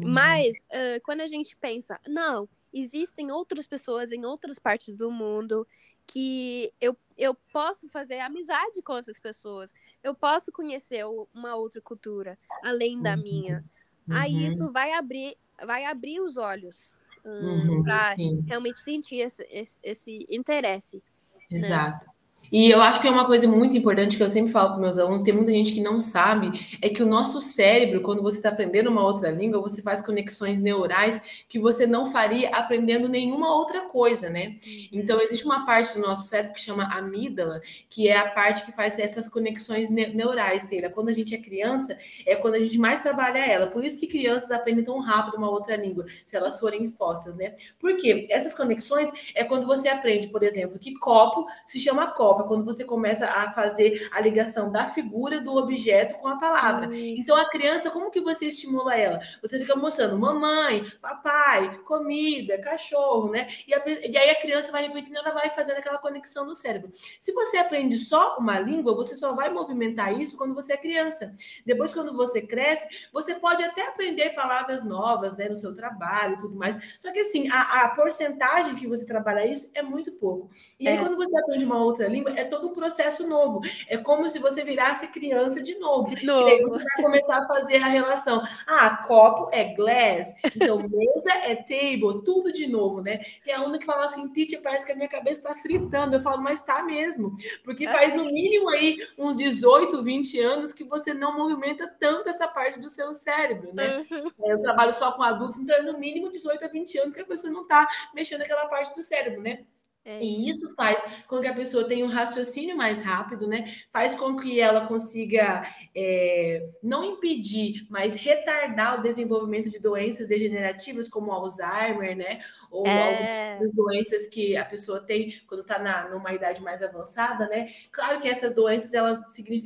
Uhum. 0.00 0.08
Mas 0.08 0.56
uh, 0.58 1.00
quando 1.04 1.20
a 1.20 1.26
gente 1.26 1.56
pensa, 1.56 1.98
não, 2.06 2.48
existem 2.72 3.30
outras 3.30 3.66
pessoas 3.66 4.12
em 4.12 4.24
outras 4.24 4.58
partes 4.58 4.94
do 4.94 5.10
mundo 5.10 5.66
que 6.06 6.72
eu, 6.80 6.96
eu 7.16 7.34
posso 7.52 7.88
fazer 7.88 8.18
amizade 8.18 8.82
com 8.82 8.96
essas 8.96 9.18
pessoas. 9.18 9.72
Eu 10.02 10.14
posso 10.14 10.52
conhecer 10.52 11.04
uma 11.32 11.54
outra 11.54 11.80
cultura 11.80 12.38
além 12.62 13.00
da 13.00 13.16
minha. 13.16 13.64
Uhum. 14.06 14.16
Aí 14.16 14.46
isso 14.46 14.70
vai 14.70 14.92
abrir, 14.92 15.36
vai 15.64 15.84
abrir 15.84 16.20
os 16.20 16.36
olhos 16.36 16.92
um, 17.24 17.76
uhum, 17.76 17.82
para 17.82 18.14
realmente 18.46 18.80
sentir 18.80 19.16
esse, 19.16 19.46
esse, 19.50 19.78
esse 19.82 20.26
interesse. 20.28 21.02
Né? 21.50 21.58
Exato. 21.58 22.06
Né? 22.06 22.13
E 22.54 22.70
eu 22.70 22.80
acho 22.80 23.00
que 23.00 23.08
é 23.08 23.10
uma 23.10 23.26
coisa 23.26 23.48
muito 23.48 23.76
importante 23.76 24.16
que 24.16 24.22
eu 24.22 24.28
sempre 24.28 24.52
falo 24.52 24.70
para 24.70 24.78
meus 24.78 24.96
alunos, 24.96 25.22
tem 25.22 25.34
muita 25.34 25.50
gente 25.50 25.72
que 25.72 25.80
não 25.80 25.98
sabe, 25.98 26.52
é 26.80 26.88
que 26.88 27.02
o 27.02 27.06
nosso 27.06 27.40
cérebro, 27.40 28.00
quando 28.00 28.22
você 28.22 28.36
está 28.36 28.50
aprendendo 28.50 28.90
uma 28.90 29.02
outra 29.02 29.28
língua, 29.28 29.60
você 29.60 29.82
faz 29.82 30.00
conexões 30.00 30.60
neurais 30.60 31.44
que 31.48 31.58
você 31.58 31.84
não 31.84 32.06
faria 32.06 32.50
aprendendo 32.50 33.08
nenhuma 33.08 33.52
outra 33.52 33.80
coisa, 33.88 34.30
né? 34.30 34.54
Então, 34.92 35.20
existe 35.20 35.44
uma 35.44 35.66
parte 35.66 35.94
do 35.94 36.00
nosso 36.00 36.28
cérebro 36.28 36.54
que 36.54 36.60
chama 36.60 36.84
amígdala, 36.96 37.60
que 37.90 38.08
é 38.08 38.16
a 38.16 38.30
parte 38.30 38.64
que 38.64 38.70
faz 38.70 39.00
essas 39.00 39.28
conexões 39.28 39.90
neurais, 39.90 40.64
Teira. 40.64 40.88
Quando 40.88 41.08
a 41.08 41.12
gente 41.12 41.34
é 41.34 41.38
criança, 41.38 41.98
é 42.24 42.36
quando 42.36 42.54
a 42.54 42.60
gente 42.60 42.78
mais 42.78 43.00
trabalha 43.00 43.38
ela. 43.38 43.66
Por 43.66 43.84
isso 43.84 43.98
que 43.98 44.06
crianças 44.06 44.52
aprendem 44.52 44.84
tão 44.84 45.00
rápido 45.00 45.38
uma 45.38 45.50
outra 45.50 45.74
língua, 45.74 46.06
se 46.24 46.36
elas 46.36 46.60
forem 46.60 46.84
expostas, 46.84 47.36
né? 47.36 47.56
Por 47.80 47.96
quê? 47.96 48.28
Essas 48.30 48.54
conexões 48.54 49.10
é 49.34 49.42
quando 49.42 49.66
você 49.66 49.88
aprende, 49.88 50.28
por 50.28 50.44
exemplo, 50.44 50.78
que 50.78 50.94
copo 50.94 51.48
se 51.66 51.80
chama 51.80 52.06
copo 52.12 52.43
quando 52.46 52.64
você 52.64 52.84
começa 52.84 53.26
a 53.26 53.52
fazer 53.52 54.08
a 54.12 54.20
ligação 54.20 54.70
da 54.70 54.86
figura 54.86 55.40
do 55.40 55.54
objeto 55.56 56.16
com 56.16 56.28
a 56.28 56.38
palavra. 56.38 56.94
Isso. 56.94 57.22
Então, 57.22 57.36
a 57.36 57.48
criança, 57.48 57.90
como 57.90 58.10
que 58.10 58.20
você 58.20 58.46
estimula 58.46 58.96
ela? 58.96 59.20
Você 59.42 59.58
fica 59.58 59.76
mostrando 59.76 60.18
mamãe, 60.18 60.84
papai, 61.00 61.78
comida, 61.78 62.58
cachorro, 62.58 63.30
né? 63.30 63.48
E, 63.66 63.74
a, 63.74 63.82
e 63.86 64.16
aí 64.16 64.30
a 64.30 64.40
criança 64.40 64.70
vai 64.70 64.86
repetindo, 64.86 65.16
ela 65.16 65.32
vai 65.32 65.50
fazendo 65.50 65.78
aquela 65.78 65.98
conexão 65.98 66.44
no 66.44 66.54
cérebro. 66.54 66.92
Se 67.20 67.32
você 67.32 67.56
aprende 67.58 67.96
só 67.96 68.36
uma 68.38 68.58
língua, 68.58 68.94
você 68.94 69.14
só 69.14 69.34
vai 69.34 69.50
movimentar 69.50 70.18
isso 70.18 70.36
quando 70.36 70.54
você 70.54 70.74
é 70.74 70.76
criança. 70.76 71.34
Depois, 71.64 71.92
quando 71.92 72.14
você 72.16 72.42
cresce, 72.42 73.08
você 73.12 73.34
pode 73.34 73.62
até 73.62 73.88
aprender 73.88 74.30
palavras 74.30 74.84
novas, 74.84 75.36
né, 75.36 75.48
no 75.48 75.56
seu 75.56 75.74
trabalho 75.74 76.34
e 76.34 76.38
tudo 76.38 76.54
mais. 76.54 76.96
Só 76.98 77.12
que 77.12 77.20
assim, 77.20 77.48
a, 77.50 77.84
a 77.84 77.88
porcentagem 77.90 78.74
que 78.74 78.86
você 78.86 79.06
trabalha 79.06 79.46
isso 79.46 79.70
é 79.74 79.82
muito 79.82 80.12
pouco. 80.12 80.50
E 80.78 80.88
aí, 80.88 80.96
é. 80.96 81.00
quando 81.00 81.16
você 81.16 81.36
aprende 81.38 81.64
uma 81.64 81.82
outra 81.82 82.08
língua, 82.08 82.32
é 82.36 82.44
todo 82.44 82.68
um 82.68 82.72
processo 82.72 83.26
novo. 83.26 83.60
É 83.88 83.96
como 83.96 84.28
se 84.28 84.38
você 84.38 84.64
virasse 84.64 85.08
criança 85.08 85.60
de 85.60 85.78
novo. 85.78 86.14
De 86.14 86.24
novo. 86.24 86.48
E 86.48 86.52
aí 86.52 86.62
você 86.62 86.82
vai 86.82 87.02
começar 87.02 87.38
a 87.38 87.46
fazer 87.46 87.76
a 87.76 87.86
relação. 87.86 88.42
Ah, 88.66 89.02
copo 89.06 89.48
é 89.52 89.74
glass, 89.74 90.34
então 90.54 90.78
mesa 90.88 91.32
é 91.44 91.54
table, 91.56 92.22
tudo 92.24 92.52
de 92.52 92.66
novo, 92.66 93.02
né? 93.02 93.20
Tem 93.42 93.54
aluna 93.54 93.78
que 93.78 93.86
fala 93.86 94.04
assim, 94.04 94.28
teacher, 94.32 94.62
parece 94.62 94.84
que 94.84 94.92
a 94.92 94.96
minha 94.96 95.08
cabeça 95.08 95.40
está 95.40 95.54
fritando. 95.60 96.16
Eu 96.16 96.22
falo, 96.22 96.42
mas 96.42 96.60
tá 96.60 96.82
mesmo. 96.82 97.36
Porque 97.64 97.86
faz 97.86 98.14
no 98.14 98.24
mínimo 98.24 98.68
aí 98.70 98.96
uns 99.18 99.36
18, 99.36 100.02
20 100.02 100.40
anos 100.40 100.72
que 100.72 100.84
você 100.84 101.14
não 101.14 101.36
movimenta 101.36 101.86
tanto 101.86 102.28
essa 102.28 102.48
parte 102.48 102.78
do 102.78 102.88
seu 102.88 103.14
cérebro, 103.14 103.74
né? 103.74 104.00
Uhum. 104.10 104.30
Eu 104.50 104.60
trabalho 104.60 104.92
só 104.92 105.12
com 105.12 105.22
adultos, 105.22 105.58
então 105.58 105.76
é 105.76 105.82
no 105.82 105.98
mínimo 105.98 106.30
18 106.30 106.64
a 106.64 106.68
20 106.68 106.98
anos 106.98 107.14
que 107.14 107.20
a 107.20 107.26
pessoa 107.26 107.52
não 107.52 107.62
está 107.62 107.88
mexendo 108.14 108.42
aquela 108.42 108.66
parte 108.66 108.94
do 108.94 109.02
cérebro, 109.02 109.42
né? 109.42 109.64
É. 110.04 110.22
E 110.22 110.50
isso 110.50 110.74
faz 110.74 111.02
com 111.26 111.40
que 111.40 111.46
a 111.46 111.54
pessoa 111.54 111.88
tenha 111.88 112.04
um 112.04 112.08
raciocínio 112.08 112.76
mais 112.76 113.02
rápido, 113.02 113.46
né? 113.46 113.72
Faz 113.90 114.14
com 114.14 114.36
que 114.36 114.60
ela 114.60 114.86
consiga 114.86 115.66
é, 115.96 116.68
não 116.82 117.02
impedir, 117.04 117.86
mas 117.88 118.14
retardar 118.14 119.00
o 119.00 119.02
desenvolvimento 119.02 119.70
de 119.70 119.78
doenças 119.78 120.28
degenerativas 120.28 121.08
como 121.08 121.32
Alzheimer, 121.32 122.14
né? 122.14 122.40
Ou 122.70 122.86
é. 122.86 123.52
algumas 123.52 123.74
doenças 123.74 124.26
que 124.26 124.54
a 124.58 124.64
pessoa 124.64 125.00
tem 125.00 125.40
quando 125.46 125.62
está 125.62 125.78
numa 126.10 126.34
idade 126.34 126.62
mais 126.62 126.82
avançada, 126.82 127.48
né? 127.48 127.64
Claro 127.90 128.20
que 128.20 128.28
essas 128.28 128.54
doenças 128.54 128.92
elas, 128.92 129.18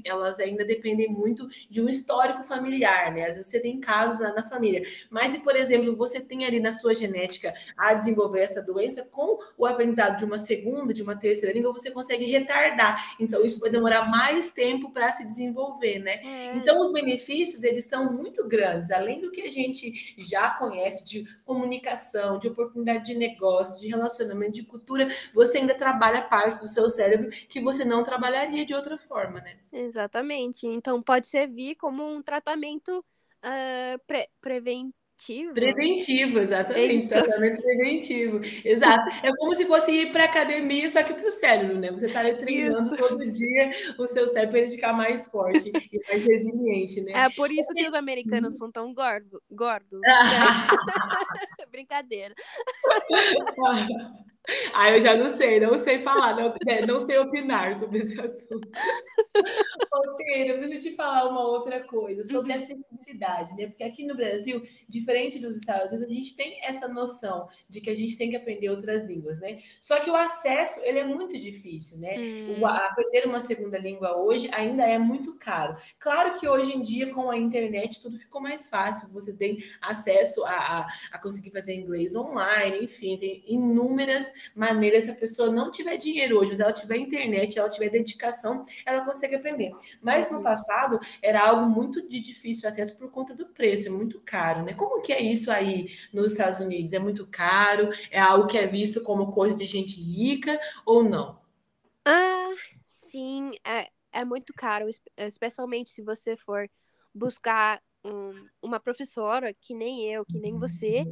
elas 0.04 0.38
ainda 0.38 0.64
dependem 0.64 1.08
muito 1.08 1.48
de 1.68 1.80
um 1.80 1.88
histórico 1.88 2.44
familiar, 2.44 3.12
né? 3.12 3.22
Às 3.22 3.34
vezes 3.34 3.50
você 3.50 3.58
tem 3.58 3.80
casos 3.80 4.20
lá 4.20 4.32
na 4.32 4.48
família. 4.48 4.82
Mas 5.10 5.32
se, 5.32 5.40
por 5.40 5.56
exemplo, 5.56 5.96
você 5.96 6.20
tem 6.20 6.44
ali 6.44 6.60
na 6.60 6.72
sua 6.72 6.94
genética 6.94 7.52
a 7.76 7.92
desenvolver 7.92 8.42
essa 8.42 8.62
doença 8.62 9.04
com 9.04 9.38
o 9.56 9.66
aprendizado 9.66 10.16
de 10.16 10.27
uma 10.28 10.38
segunda, 10.38 10.94
de 10.94 11.02
uma 11.02 11.16
terceira 11.16 11.54
língua, 11.54 11.72
você 11.72 11.90
consegue 11.90 12.24
retardar. 12.26 13.16
Então, 13.18 13.44
isso 13.44 13.58
vai 13.58 13.70
demorar 13.70 14.08
mais 14.08 14.52
tempo 14.52 14.90
para 14.90 15.10
se 15.10 15.26
desenvolver, 15.26 15.98
né? 15.98 16.20
É. 16.24 16.56
Então, 16.56 16.80
os 16.80 16.92
benefícios, 16.92 17.64
eles 17.64 17.86
são 17.86 18.12
muito 18.12 18.46
grandes, 18.46 18.90
além 18.90 19.20
do 19.20 19.30
que 19.30 19.42
a 19.42 19.48
gente 19.48 20.14
já 20.18 20.50
conhece 20.50 21.04
de 21.04 21.24
comunicação, 21.44 22.38
de 22.38 22.48
oportunidade 22.48 23.06
de 23.06 23.18
negócio, 23.18 23.80
de 23.80 23.88
relacionamento, 23.88 24.52
de 24.52 24.64
cultura, 24.64 25.08
você 25.34 25.58
ainda 25.58 25.74
trabalha 25.74 26.22
partes 26.22 26.60
do 26.60 26.68
seu 26.68 26.88
cérebro 26.88 27.30
que 27.48 27.60
você 27.60 27.84
não 27.84 28.02
trabalharia 28.02 28.64
de 28.64 28.74
outra 28.74 28.98
forma, 28.98 29.40
né? 29.40 29.56
Exatamente. 29.72 30.66
Então, 30.66 31.02
pode 31.02 31.26
servir 31.26 31.74
como 31.76 32.06
um 32.06 32.22
tratamento 32.22 32.98
uh, 32.98 33.98
pre 34.06 34.28
preventivo 34.40 34.97
Preventivo? 35.18 35.52
Preventivo, 35.52 36.38
exatamente. 36.38 36.98
Isso. 36.98 37.08
Tratamento 37.08 37.60
preventivo. 37.60 38.40
Exato. 38.64 39.26
É 39.26 39.36
como 39.36 39.52
se 39.52 39.66
fosse 39.66 39.90
ir 39.90 40.12
para 40.12 40.24
academia, 40.24 40.88
só 40.88 41.02
que 41.02 41.12
para 41.12 41.26
o 41.26 41.30
cérebro, 41.30 41.78
né? 41.78 41.90
Você 41.90 42.06
está 42.06 42.22
treinando 42.34 42.94
isso. 42.94 42.96
todo 42.96 43.30
dia 43.30 43.70
o 43.98 44.06
seu 44.06 44.28
cérebro 44.28 44.52
para 44.52 44.60
ele 44.60 44.70
ficar 44.70 44.92
mais 44.92 45.28
forte 45.28 45.70
e 45.70 46.08
mais 46.08 46.24
resiliente, 46.24 47.00
né? 47.00 47.12
É 47.12 47.30
por 47.30 47.50
isso 47.50 47.68
que 47.74 47.86
os 47.86 47.94
americanos 47.94 48.56
são 48.56 48.70
tão 48.70 48.94
gordo, 48.94 49.42
gordos. 49.50 50.00
Né? 50.00 50.08
Brincadeira. 51.70 52.34
Ah, 54.72 54.90
eu 54.90 55.00
já 55.00 55.14
não 55.14 55.28
sei, 55.28 55.60
não 55.60 55.76
sei 55.76 55.98
falar, 55.98 56.34
não, 56.34 56.54
é, 56.66 56.86
não 56.86 57.00
sei 57.00 57.18
opinar 57.18 57.74
sobre 57.74 57.98
esse 57.98 58.18
assunto. 58.20 58.68
Ok, 59.92 60.58
deixa 60.58 60.74
eu 60.74 60.80
te 60.80 60.94
falar 60.94 61.28
uma 61.28 61.46
outra 61.46 61.80
coisa 61.84 62.24
sobre 62.24 62.52
uhum. 62.52 62.58
acessibilidade, 62.58 63.54
né? 63.56 63.66
Porque 63.66 63.84
aqui 63.84 64.06
no 64.06 64.16
Brasil, 64.16 64.62
diferente 64.88 65.38
dos 65.38 65.56
Estados 65.56 65.92
Unidos, 65.92 66.12
a 66.12 66.16
gente 66.16 66.36
tem 66.36 66.64
essa 66.64 66.88
noção 66.88 67.48
de 67.68 67.80
que 67.80 67.90
a 67.90 67.94
gente 67.94 68.16
tem 68.16 68.30
que 68.30 68.36
aprender 68.36 68.70
outras 68.70 69.04
línguas, 69.04 69.40
né? 69.40 69.58
Só 69.80 70.00
que 70.00 70.10
o 70.10 70.16
acesso, 70.16 70.80
ele 70.84 71.00
é 71.00 71.04
muito 71.04 71.36
difícil, 71.38 71.98
né? 71.98 72.16
Hum. 72.18 72.60
O, 72.60 72.66
aprender 72.66 73.26
uma 73.26 73.40
segunda 73.40 73.78
língua 73.78 74.16
hoje 74.16 74.48
ainda 74.52 74.84
é 74.84 74.98
muito 74.98 75.36
caro. 75.36 75.76
Claro 75.98 76.38
que 76.38 76.48
hoje 76.48 76.76
em 76.76 76.80
dia, 76.80 77.12
com 77.12 77.30
a 77.30 77.36
internet, 77.36 78.00
tudo 78.00 78.18
ficou 78.18 78.40
mais 78.40 78.68
fácil. 78.68 79.12
Você 79.12 79.36
tem 79.36 79.58
acesso 79.80 80.44
a, 80.44 80.50
a, 80.52 80.88
a 81.12 81.18
conseguir 81.18 81.50
fazer 81.50 81.74
inglês 81.74 82.14
online, 82.14 82.84
enfim, 82.84 83.16
tem 83.16 83.42
inúmeras 83.46 84.32
maneiras. 84.54 85.04
Se 85.04 85.10
a 85.10 85.14
pessoa 85.14 85.50
não 85.50 85.70
tiver 85.70 85.96
dinheiro 85.96 86.38
hoje, 86.38 86.50
mas 86.50 86.60
ela 86.60 86.72
tiver 86.72 86.96
internet, 86.96 87.58
ela 87.58 87.68
tiver 87.68 87.90
dedicação, 87.90 88.64
ela 88.84 89.04
consegue 89.04 89.36
aprender. 89.36 89.72
Mas 90.00 90.30
no 90.30 90.42
passado 90.42 90.98
era 91.22 91.46
algo 91.46 91.68
muito 91.68 92.06
de 92.06 92.20
difícil 92.20 92.68
acesso 92.68 92.96
por 92.96 93.10
conta 93.10 93.34
do 93.34 93.46
preço, 93.46 93.88
é 93.88 93.90
muito 93.90 94.20
caro, 94.20 94.62
né? 94.62 94.74
Como 94.74 95.00
que 95.00 95.12
é 95.12 95.20
isso 95.20 95.50
aí 95.50 95.90
nos 96.12 96.32
Estados 96.32 96.60
Unidos? 96.60 96.92
É 96.92 96.98
muito 96.98 97.26
caro? 97.26 97.90
É 98.10 98.18
algo 98.18 98.46
que 98.46 98.58
é 98.58 98.66
visto 98.66 99.02
como 99.02 99.30
coisa 99.30 99.56
de 99.56 99.66
gente 99.66 100.00
rica 100.00 100.58
ou 100.84 101.02
não? 101.02 101.40
Ah, 102.04 102.50
sim, 102.84 103.52
é, 103.64 103.88
é 104.12 104.24
muito 104.24 104.52
caro, 104.54 104.86
especialmente 105.16 105.90
se 105.90 106.02
você 106.02 106.36
for 106.36 106.68
buscar 107.14 107.82
um, 108.08 108.46
uma 108.62 108.80
professora 108.80 109.54
que 109.54 109.74
nem 109.74 110.12
eu, 110.12 110.24
que 110.24 110.38
nem 110.38 110.58
você, 110.58 111.04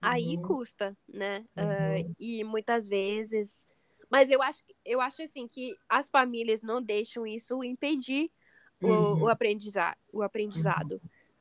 aí 0.00 0.36
uhum. 0.36 0.42
custa, 0.42 0.96
né? 1.08 1.44
Uh, 1.56 2.06
uhum. 2.06 2.14
e 2.18 2.44
muitas 2.44 2.88
vezes. 2.88 3.66
Mas 4.10 4.30
eu 4.30 4.42
acho, 4.42 4.62
eu 4.84 5.00
acho 5.00 5.22
assim 5.22 5.46
que 5.46 5.74
as 5.88 6.10
famílias 6.10 6.62
não 6.62 6.82
deixam 6.82 7.26
isso 7.26 7.62
impedir 7.62 8.30
uhum. 8.82 8.90
o, 8.90 9.24
o, 9.24 9.28
aprendizado, 9.28 9.96
o 10.12 10.22
aprendizado 10.22 11.00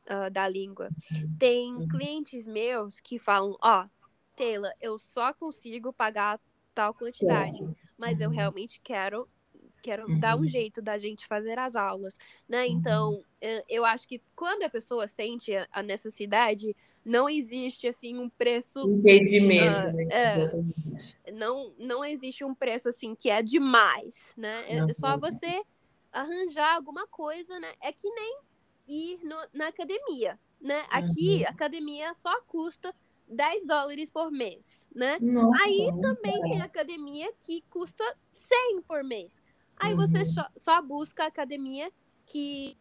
uh, 0.09 0.29
da 0.31 0.47
língua. 0.47 0.89
Tem 1.37 1.73
uhum. 1.73 1.87
clientes 1.87 2.45
meus 2.45 2.99
que 2.99 3.17
falam, 3.17 3.57
ó, 3.61 3.85
oh, 3.85 3.89
Taylor, 4.35 4.71
eu 4.79 4.97
só 4.99 5.33
consigo 5.33 5.91
pagar 5.91 6.39
tal 6.73 6.93
quantidade, 6.93 7.59
mas 7.97 8.21
eu 8.21 8.29
uhum. 8.29 8.35
realmente 8.35 8.79
quero 8.81 9.27
quero 9.81 10.07
uhum. 10.07 10.19
dar 10.19 10.37
um 10.37 10.47
jeito 10.47 10.81
da 10.81 10.97
gente 10.97 11.25
fazer 11.27 11.57
as 11.57 11.75
aulas, 11.75 12.17
né? 12.47 12.67
Então, 12.67 13.23
eh, 13.41 13.63
eu 13.67 13.85
acho 13.85 14.07
que 14.07 14.21
quando 14.35 14.63
a 14.63 14.69
pessoa 14.69 15.07
sente 15.07 15.51
a 15.71 15.83
necessidade, 15.83 16.75
não 17.03 17.29
existe 17.29 17.87
assim 17.87 18.17
um 18.17 18.29
preço 18.29 18.81
impedimento, 18.87 19.87
uh, 19.87 19.93
né? 19.93 20.07
é, 20.11 21.31
não 21.31 21.73
não 21.77 22.03
existe 22.03 22.43
um 22.43 22.53
preço 22.53 22.89
assim 22.89 23.15
que 23.15 23.29
é 23.29 23.41
demais, 23.41 24.33
né? 24.37 24.63
É, 24.67 24.77
é 24.77 24.93
só 24.93 25.17
você 25.17 25.61
arranjar 26.11 26.75
alguma 26.75 27.07
coisa, 27.07 27.59
né? 27.59 27.73
É 27.81 27.91
que 27.91 28.09
nem 28.09 28.39
ir 28.87 29.19
no, 29.23 29.35
na 29.53 29.67
academia, 29.67 30.39
né? 30.59 30.83
Aqui, 30.89 31.41
uhum. 31.41 31.49
academia 31.49 32.13
só 32.13 32.41
custa 32.41 32.93
10 33.27 33.65
dólares 33.65 34.09
por 34.09 34.31
mês, 34.31 34.87
né? 34.93 35.17
Nossa, 35.21 35.63
Aí 35.63 35.89
também 36.01 36.41
tem 36.41 36.61
academia 36.61 37.31
que 37.39 37.63
custa 37.69 38.03
100 38.33 38.81
por 38.87 39.03
mês. 39.03 39.41
Aí 39.79 39.93
uhum. 39.93 39.97
você 39.97 40.25
só, 40.25 40.45
só 40.57 40.81
busca 40.81 41.23
a 41.23 41.27
academia 41.27 41.91
que 42.25 42.77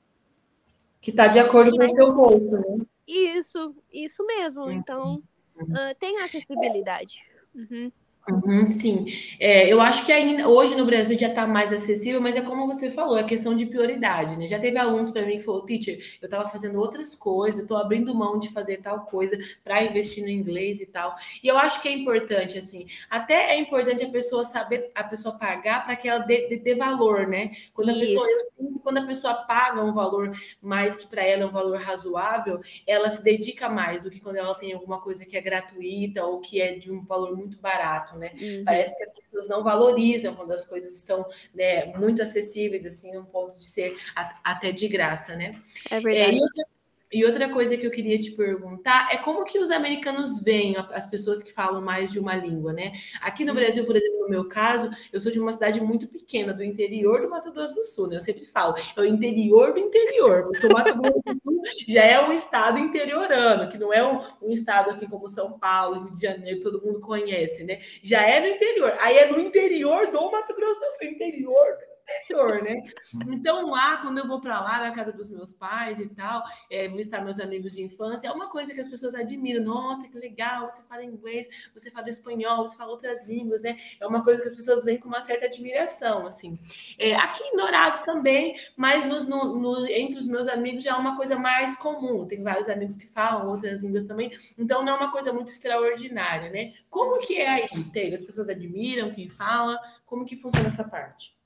que 1.01 1.13
tá 1.13 1.29
de 1.29 1.39
acordo 1.39 1.77
com 1.77 1.85
o 1.85 1.91
seu 1.91 2.13
bolso, 2.13 2.51
né? 2.51 2.85
Isso, 3.07 3.75
isso 3.93 4.27
mesmo. 4.27 4.63
Uhum. 4.63 4.73
Então, 4.73 5.23
uh, 5.57 5.95
tem 5.99 6.21
acessibilidade. 6.21 7.23
Uhum. 7.55 7.93
Uhum, 8.31 8.67
sim, 8.67 9.07
é, 9.41 9.73
eu 9.73 9.81
acho 9.81 10.05
que 10.05 10.13
ainda 10.13 10.47
hoje 10.47 10.75
no 10.75 10.85
Brasil 10.85 11.19
já 11.19 11.29
está 11.29 11.47
mais 11.47 11.73
acessível, 11.73 12.21
mas 12.21 12.37
é 12.37 12.43
como 12.43 12.67
você 12.67 12.91
falou, 12.91 13.17
é 13.17 13.25
questão 13.25 13.57
de 13.57 13.65
prioridade, 13.65 14.39
né? 14.39 14.47
Já 14.47 14.59
teve 14.59 14.77
alunos 14.77 15.11
para 15.11 15.25
mim 15.25 15.39
que 15.39 15.45
falou, 15.45 15.65
teacher, 15.65 15.99
eu 16.21 16.27
estava 16.27 16.47
fazendo 16.47 16.79
outras 16.79 17.15
coisas, 17.15 17.63
estou 17.63 17.79
abrindo 17.79 18.15
mão 18.15 18.39
de 18.39 18.51
fazer 18.51 18.83
tal 18.83 19.07
coisa 19.07 19.39
para 19.65 19.83
investir 19.83 20.23
no 20.23 20.29
inglês 20.29 20.83
e 20.83 20.87
tal. 20.87 21.17
E 21.43 21.49
eu 21.49 21.57
acho 21.57 21.81
que 21.81 21.89
é 21.89 21.93
importante, 21.93 22.59
assim, 22.59 22.87
até 23.09 23.55
é 23.55 23.59
importante 23.59 24.05
a 24.05 24.11
pessoa 24.11 24.45
saber, 24.45 24.91
a 24.95 25.05
pessoa 25.05 25.39
pagar 25.39 25.87
para 25.87 25.97
que 25.97 26.07
ela 26.07 26.19
dê, 26.19 26.49
dê, 26.49 26.59
dê, 26.59 26.75
valor, 26.75 27.27
né? 27.27 27.53
Quando 27.73 27.91
Isso. 27.91 27.99
a 27.99 28.01
pessoa, 28.01 28.27
eu 28.31 28.45
sinto, 28.45 28.79
quando 28.81 28.99
a 28.99 29.07
pessoa 29.07 29.35
paga 29.35 29.83
um 29.83 29.95
valor 29.95 30.33
mais 30.61 30.99
que 30.99 31.07
para 31.07 31.23
ela 31.23 31.45
é 31.45 31.47
um 31.47 31.51
valor 31.51 31.79
razoável, 31.79 32.61
ela 32.87 33.09
se 33.09 33.25
dedica 33.25 33.71
mais 33.71 34.03
do 34.03 34.11
que 34.11 34.21
quando 34.21 34.37
ela 34.37 34.55
tem 34.55 34.75
alguma 34.75 35.01
coisa 35.01 35.25
que 35.25 35.37
é 35.37 35.41
gratuita 35.41 36.27
ou 36.27 36.41
que 36.41 36.61
é 36.61 36.75
de 36.75 36.93
um 36.93 37.03
valor 37.03 37.35
muito 37.35 37.59
barato 37.59 38.18
né? 38.19 38.33
Uhum. 38.35 38.65
Parece 38.65 38.97
que 38.97 39.05
as 39.05 39.13
pessoas 39.13 39.49
não 39.49 39.63
valorizam 39.63 40.35
quando 40.35 40.53
as 40.53 40.65
coisas 40.65 40.95
estão 40.95 41.27
né, 41.55 41.87
muito 41.97 42.21
acessíveis, 42.23 42.85
assim, 42.85 43.17
um 43.17 43.25
ponto 43.25 43.57
de 43.57 43.65
ser 43.65 43.97
até 44.45 44.73
de 44.73 44.89
graça, 44.89 45.37
né? 45.37 45.53
É 45.91 46.01
verdade. 46.01 46.37
É, 46.37 46.78
e 47.11 47.25
outra 47.25 47.49
coisa 47.49 47.77
que 47.77 47.87
eu 47.87 47.91
queria 47.91 48.19
te 48.19 48.33
perguntar 48.33 49.09
é 49.11 49.17
como 49.17 49.45
que 49.45 49.59
os 49.59 49.71
americanos 49.71 50.43
veem 50.43 50.77
as 50.77 51.09
pessoas 51.09 51.43
que 51.43 51.53
falam 51.53 51.81
mais 51.81 52.13
de 52.13 52.19
uma 52.19 52.35
língua, 52.35 52.73
né? 52.73 52.93
Aqui 53.23 53.45
no 53.45 53.55
Brasil, 53.55 53.87
por 53.87 53.97
exemplo, 53.97 54.21
no 54.21 54.29
meu 54.29 54.47
caso, 54.47 54.91
eu 55.11 55.19
sou 55.19 55.33
de 55.33 55.41
uma 55.41 55.51
cidade 55.51 55.81
muito 55.81 56.07
pequena, 56.07 56.53
do 56.53 56.63
interior 56.63 57.23
do 57.23 57.31
Mato 57.31 57.51
Grosso 57.51 57.77
do 57.77 57.85
Sul, 57.85 58.09
né? 58.09 58.17
Eu 58.17 58.21
sempre 58.21 58.45
falo, 58.45 58.75
é 58.95 59.01
o 59.01 59.07
interior 59.07 59.73
do 59.73 59.79
interior, 59.79 60.45
porque 60.45 60.67
o 60.67 60.73
Mato 60.73 60.99
Grosso 60.99 61.23
do 61.25 61.41
Sul 61.43 61.61
já 61.89 62.05
é 62.05 62.21
um 62.21 62.33
estado 62.33 62.79
interiorano, 62.79 63.71
que 63.71 63.79
não 63.79 63.93
é 63.93 64.07
um, 64.07 64.21
um, 64.43 64.53
estado 64.53 64.91
assim 64.91 65.09
como 65.09 65.29
São 65.29 65.59
Paulo, 65.59 66.05
Rio 66.05 66.13
de 66.13 66.21
Janeiro, 66.21 66.61
todo 66.61 66.85
mundo 66.85 67.01
conhece, 67.01 67.65
né? 67.65 67.81
Já 68.03 68.23
é 68.23 68.39
no 68.41 68.49
interior. 68.49 68.95
Aí 69.01 69.17
é 69.17 69.31
no 69.31 69.41
interior 69.41 70.09
do 70.09 70.31
Mato 70.31 70.55
Grosso 70.55 70.79
do 70.79 70.91
Sul, 70.91 71.09
interior 71.09 71.79
interior, 72.09 72.63
né? 72.63 72.83
Então, 73.29 73.71
lá, 73.71 73.99
quando 73.99 74.19
eu 74.19 74.27
vou 74.27 74.41
para 74.41 74.61
lá, 74.61 74.81
na 74.81 74.93
casa 74.93 75.13
dos 75.13 75.31
meus 75.31 75.53
pais 75.53 76.01
e 76.01 76.09
tal, 76.09 76.43
é, 76.71 76.89
visitar 76.89 77.23
meus 77.23 77.39
amigos 77.39 77.73
de 77.73 77.83
infância, 77.83 78.29
é 78.29 78.33
uma 78.33 78.51
coisa 78.51 78.73
que 78.73 78.81
as 78.81 78.89
pessoas 78.89 79.15
admiram. 79.15 79.63
Nossa, 79.63 80.09
que 80.09 80.19
legal, 80.19 80.71
você 80.71 80.83
fala 80.85 81.05
inglês, 81.05 81.47
você 81.75 81.91
fala 81.91 82.09
espanhol, 82.09 82.67
você 82.67 82.77
fala 82.77 82.91
outras 82.91 83.27
línguas, 83.27 83.63
né? 83.63 83.77
É 84.01 84.07
uma 84.07 84.25
coisa 84.25 84.43
que 84.43 84.49
as 84.49 84.55
pessoas 84.55 84.85
veem 84.85 84.99
com 84.99 85.09
uma 85.09 85.21
certa 85.21 85.47
admiração, 85.47 86.27
assim. 86.27 86.59
É, 86.99 87.15
aqui 87.15 87.43
em 87.43 87.57
Dourados 87.57 88.03
também, 88.03 88.57
mas 88.77 89.05
no, 89.05 89.25
no, 89.57 89.87
entre 89.87 90.19
os 90.19 90.27
meus 90.27 90.49
amigos 90.49 90.85
já 90.85 90.93
é 90.93 90.95
uma 90.95 91.17
coisa 91.17 91.37
mais 91.37 91.77
comum. 91.77 92.27
Tem 92.27 92.43
vários 92.43 92.69
amigos 92.69 92.97
que 92.97 93.07
falam 93.07 93.49
outras 93.49 93.83
línguas 93.83 94.05
também, 94.05 94.33
então 94.57 94.85
não 94.85 94.95
é 94.95 94.97
uma 94.97 95.13
coisa 95.13 95.33
muito 95.33 95.51
extraordinária, 95.51 96.51
né? 96.51 96.75
Como 96.91 97.19
que 97.19 97.37
é 97.37 97.49
aí, 97.49 97.85
Taylor? 97.93 98.15
As 98.15 98.23
pessoas 98.23 98.49
admiram 98.49 99.13
quem 99.13 99.29
fala? 99.29 99.79
Como 100.07 100.25
que 100.25 100.37
funciona 100.37 100.67
essa 100.67 100.89
parte? 100.89 101.38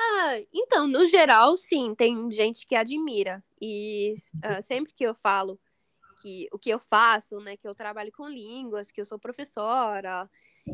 Ah, 0.00 0.40
então, 0.52 0.86
no 0.86 1.06
geral, 1.06 1.56
sim, 1.56 1.94
tem 1.94 2.30
gente 2.30 2.66
que 2.66 2.76
admira. 2.76 3.42
E 3.60 4.14
uh, 4.36 4.62
sempre 4.62 4.92
que 4.92 5.04
eu 5.04 5.14
falo 5.14 5.58
que 6.22 6.48
o 6.52 6.58
que 6.58 6.70
eu 6.70 6.78
faço, 6.78 7.38
né, 7.40 7.56
que 7.56 7.66
eu 7.66 7.74
trabalho 7.74 8.12
com 8.12 8.28
línguas, 8.28 8.90
que 8.90 9.00
eu 9.00 9.04
sou 9.04 9.18
professora. 9.18 10.30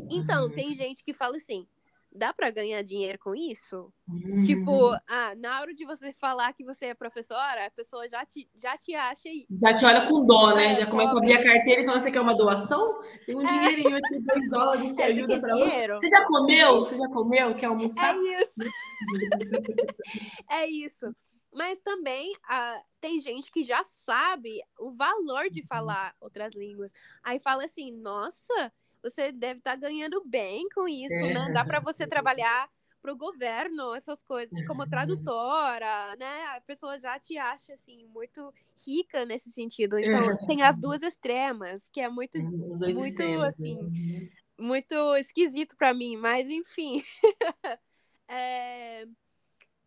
Então, 0.09 0.49
tem 0.49 0.69
uhum. 0.69 0.75
gente 0.75 1.03
que 1.03 1.13
fala 1.13 1.37
assim: 1.37 1.67
dá 2.15 2.33
para 2.33 2.49
ganhar 2.49 2.81
dinheiro 2.81 3.19
com 3.19 3.35
isso? 3.35 3.91
Uhum. 4.07 4.43
Tipo, 4.43 4.91
ah, 5.07 5.35
na 5.35 5.59
hora 5.59 5.73
de 5.73 5.85
você 5.85 6.13
falar 6.13 6.53
que 6.53 6.63
você 6.63 6.87
é 6.87 6.93
professora, 6.93 7.65
a 7.65 7.71
pessoa 7.71 8.07
já 8.07 8.25
te, 8.25 8.49
já 8.61 8.77
te 8.77 8.95
acha 8.95 9.27
aí. 9.27 9.45
Já 9.61 9.73
te 9.73 9.85
olha 9.85 10.07
com 10.07 10.25
dó, 10.25 10.55
né? 10.55 10.73
É, 10.73 10.75
já 10.75 10.87
começa 10.87 11.13
a 11.13 11.17
abrir 11.17 11.33
a 11.33 11.43
carteira 11.43 11.81
e 11.81 11.85
fala: 11.85 11.99
você 11.99 12.11
quer 12.11 12.21
uma 12.21 12.35
doação? 12.35 13.01
Tem 13.25 13.35
um 13.35 13.41
é. 13.41 13.45
dinheirinho 13.45 13.97
aqui, 13.97 14.19
dois 14.19 14.49
dólares, 14.49 14.95
te 14.95 15.01
é, 15.01 15.05
ajuda 15.07 15.39
para 15.39 15.55
você. 15.55 15.87
Você 15.87 16.09
já 16.09 16.25
comeu? 16.25 16.79
Você 16.79 16.95
já 16.95 17.07
comeu? 17.09 17.55
Quer 17.55 17.65
almoçar? 17.65 18.15
É 18.15 18.41
isso. 18.41 18.61
é 20.49 20.67
isso. 20.67 21.15
Mas 21.53 21.79
também 21.79 22.35
ah, 22.49 22.81
tem 22.99 23.21
gente 23.21 23.51
que 23.51 23.63
já 23.63 23.83
sabe 23.83 24.61
o 24.77 24.91
valor 24.91 25.49
de 25.49 25.61
uhum. 25.61 25.67
falar 25.67 26.15
outras 26.19 26.53
línguas. 26.53 26.91
Aí 27.23 27.39
fala 27.39 27.65
assim: 27.65 27.91
nossa, 27.91 28.71
você 29.05 29.31
deve 29.31 29.59
estar 29.59 29.71
tá 29.71 29.77
ganhando 29.77 30.23
bem 30.25 30.67
com 30.73 30.87
isso, 30.87 31.13
é. 31.13 31.33
né? 31.33 31.51
Dá 31.53 31.63
para 31.63 31.79
você 31.79 32.07
trabalhar 32.07 32.67
para 33.01 33.13
o 33.13 33.17
governo, 33.17 33.93
essas 33.93 34.23
coisas, 34.23 34.65
como 34.65 34.89
tradutora, 34.89 36.15
né? 36.17 36.45
A 36.55 36.61
pessoa 36.61 36.99
já 36.99 37.19
te 37.19 37.37
acha 37.37 37.73
assim 37.73 38.07
muito 38.07 38.51
rica 38.83 39.23
nesse 39.25 39.51
sentido. 39.51 39.99
Então 39.99 40.31
é. 40.31 40.47
tem 40.47 40.63
as 40.63 40.75
duas 40.75 41.03
extremas, 41.03 41.87
que 41.93 42.01
é 42.01 42.09
muito, 42.09 42.39
muito 42.39 43.05
extremos, 43.05 43.43
assim, 43.43 43.75
né? 43.75 44.29
muito 44.59 45.15
esquisito 45.17 45.75
para 45.77 45.93
mim, 45.93 46.17
mas 46.17 46.47
enfim. 46.49 47.03
é... 48.27 49.05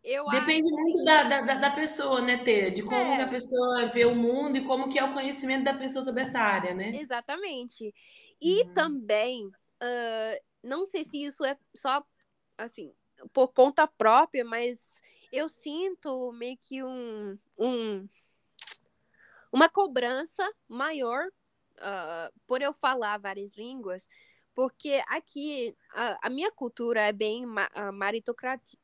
Eu 0.05 0.25
Depende 0.27 0.71
muito 0.71 1.11
assim 1.11 1.29
da, 1.29 1.41
da, 1.41 1.55
da, 1.57 1.71
pessoa, 1.71 2.23
né, 2.23 2.39
Tê? 2.39 2.71
De 2.71 2.83
como 2.83 3.13
é. 3.13 3.21
a 3.21 3.29
pessoa 3.29 3.91
vê 3.93 4.07
o 4.07 4.15
mundo 4.15 4.57
e 4.57 4.65
como 4.65 4.89
que 4.89 4.99
é 4.99 5.05
o 5.05 5.13
conhecimento 5.13 5.65
da 5.65 5.75
pessoa 5.75 6.03
sobre 6.03 6.23
essa 6.23 6.39
área, 6.39 6.73
né? 6.73 6.93
Exatamente. 6.95 7.93
E 8.41 8.63
uhum. 8.63 8.75
também, 8.75 9.47
uh, 9.47 10.43
não 10.63 10.87
sei 10.87 11.05
se 11.05 11.25
isso 11.25 11.45
é 11.45 11.57
só, 11.75 12.05
assim, 12.57 12.93
por 13.33 13.49
conta 13.49 13.87
própria, 13.87 14.45
mas 14.45 15.01
eu 15.33 15.49
sinto 15.49 16.33
meio 16.33 16.57
que 16.57 16.83
um, 16.83 17.39
um 17.59 18.09
uma 19.51 19.69
cobrança 19.69 20.49
maior 20.69 21.27
uh, 21.27 22.41
por 22.47 22.63
eu 22.63 22.73
falar 22.73 23.19
várias 23.19 23.53
línguas, 23.57 24.09
porque 24.59 25.01
aqui 25.07 25.73
a, 25.95 26.27
a 26.27 26.29
minha 26.29 26.51
cultura 26.51 27.03
é 27.03 27.13
bem 27.13 27.47
ma, 27.47 27.71
maritocrática. 27.95 28.77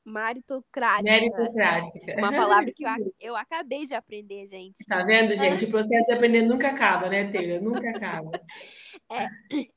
Meritocrática. 1.12 2.14
Uma 2.16 2.30
palavra 2.30 2.72
que 2.72 2.84
eu, 2.84 2.90
eu 3.20 3.36
acabei 3.36 3.84
de 3.84 3.92
aprender, 3.92 4.46
gente. 4.46 4.84
Tá 4.84 5.02
vendo, 5.02 5.34
gente? 5.34 5.64
O 5.64 5.70
processo 5.72 6.06
de 6.06 6.12
aprender 6.12 6.42
nunca 6.42 6.68
acaba, 6.68 7.08
né, 7.08 7.28
Taylor? 7.32 7.60
Nunca 7.60 7.90
acaba. 7.90 8.30
É, 9.10 9.24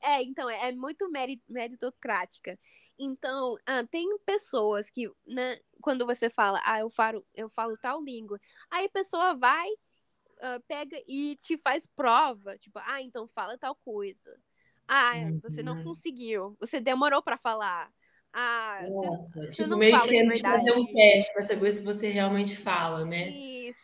é 0.04 0.22
então, 0.22 0.48
é, 0.48 0.68
é 0.68 0.72
muito 0.72 1.10
meritocrática. 1.48 2.56
Então, 2.96 3.56
ah, 3.66 3.82
tem 3.90 4.06
pessoas 4.18 4.88
que, 4.88 5.10
né, 5.26 5.58
quando 5.82 6.06
você 6.06 6.30
fala, 6.30 6.60
ah, 6.64 6.78
eu 6.78 6.88
falo, 6.88 7.26
eu 7.34 7.48
falo 7.48 7.76
tal 7.76 8.00
língua, 8.00 8.38
aí 8.70 8.86
a 8.86 8.90
pessoa 8.90 9.34
vai, 9.34 9.68
uh, 9.68 10.62
pega 10.68 10.96
e 11.08 11.36
te 11.42 11.58
faz 11.58 11.88
prova, 11.88 12.56
tipo, 12.56 12.78
ah, 12.84 13.02
então 13.02 13.26
fala 13.26 13.58
tal 13.58 13.74
coisa. 13.74 14.38
Ah, 14.88 15.30
você 15.42 15.62
não 15.62 15.76
conseguiu. 15.76 16.56
Você 16.60 16.80
demorou 16.80 17.22
para 17.22 17.36
falar. 17.38 17.90
Ah, 18.32 18.86
Nossa, 18.88 19.32
você, 19.34 19.50
tipo, 19.50 19.68
você 19.68 19.76
meio 19.76 20.00
que 20.00 20.06
querendo 20.08 20.40
fazer 20.40 20.72
um 20.72 20.86
teste 20.92 21.32
para 21.32 21.42
saber 21.42 21.72
se 21.72 21.82
você 21.84 22.10
realmente 22.10 22.56
fala, 22.56 23.04
né? 23.04 23.34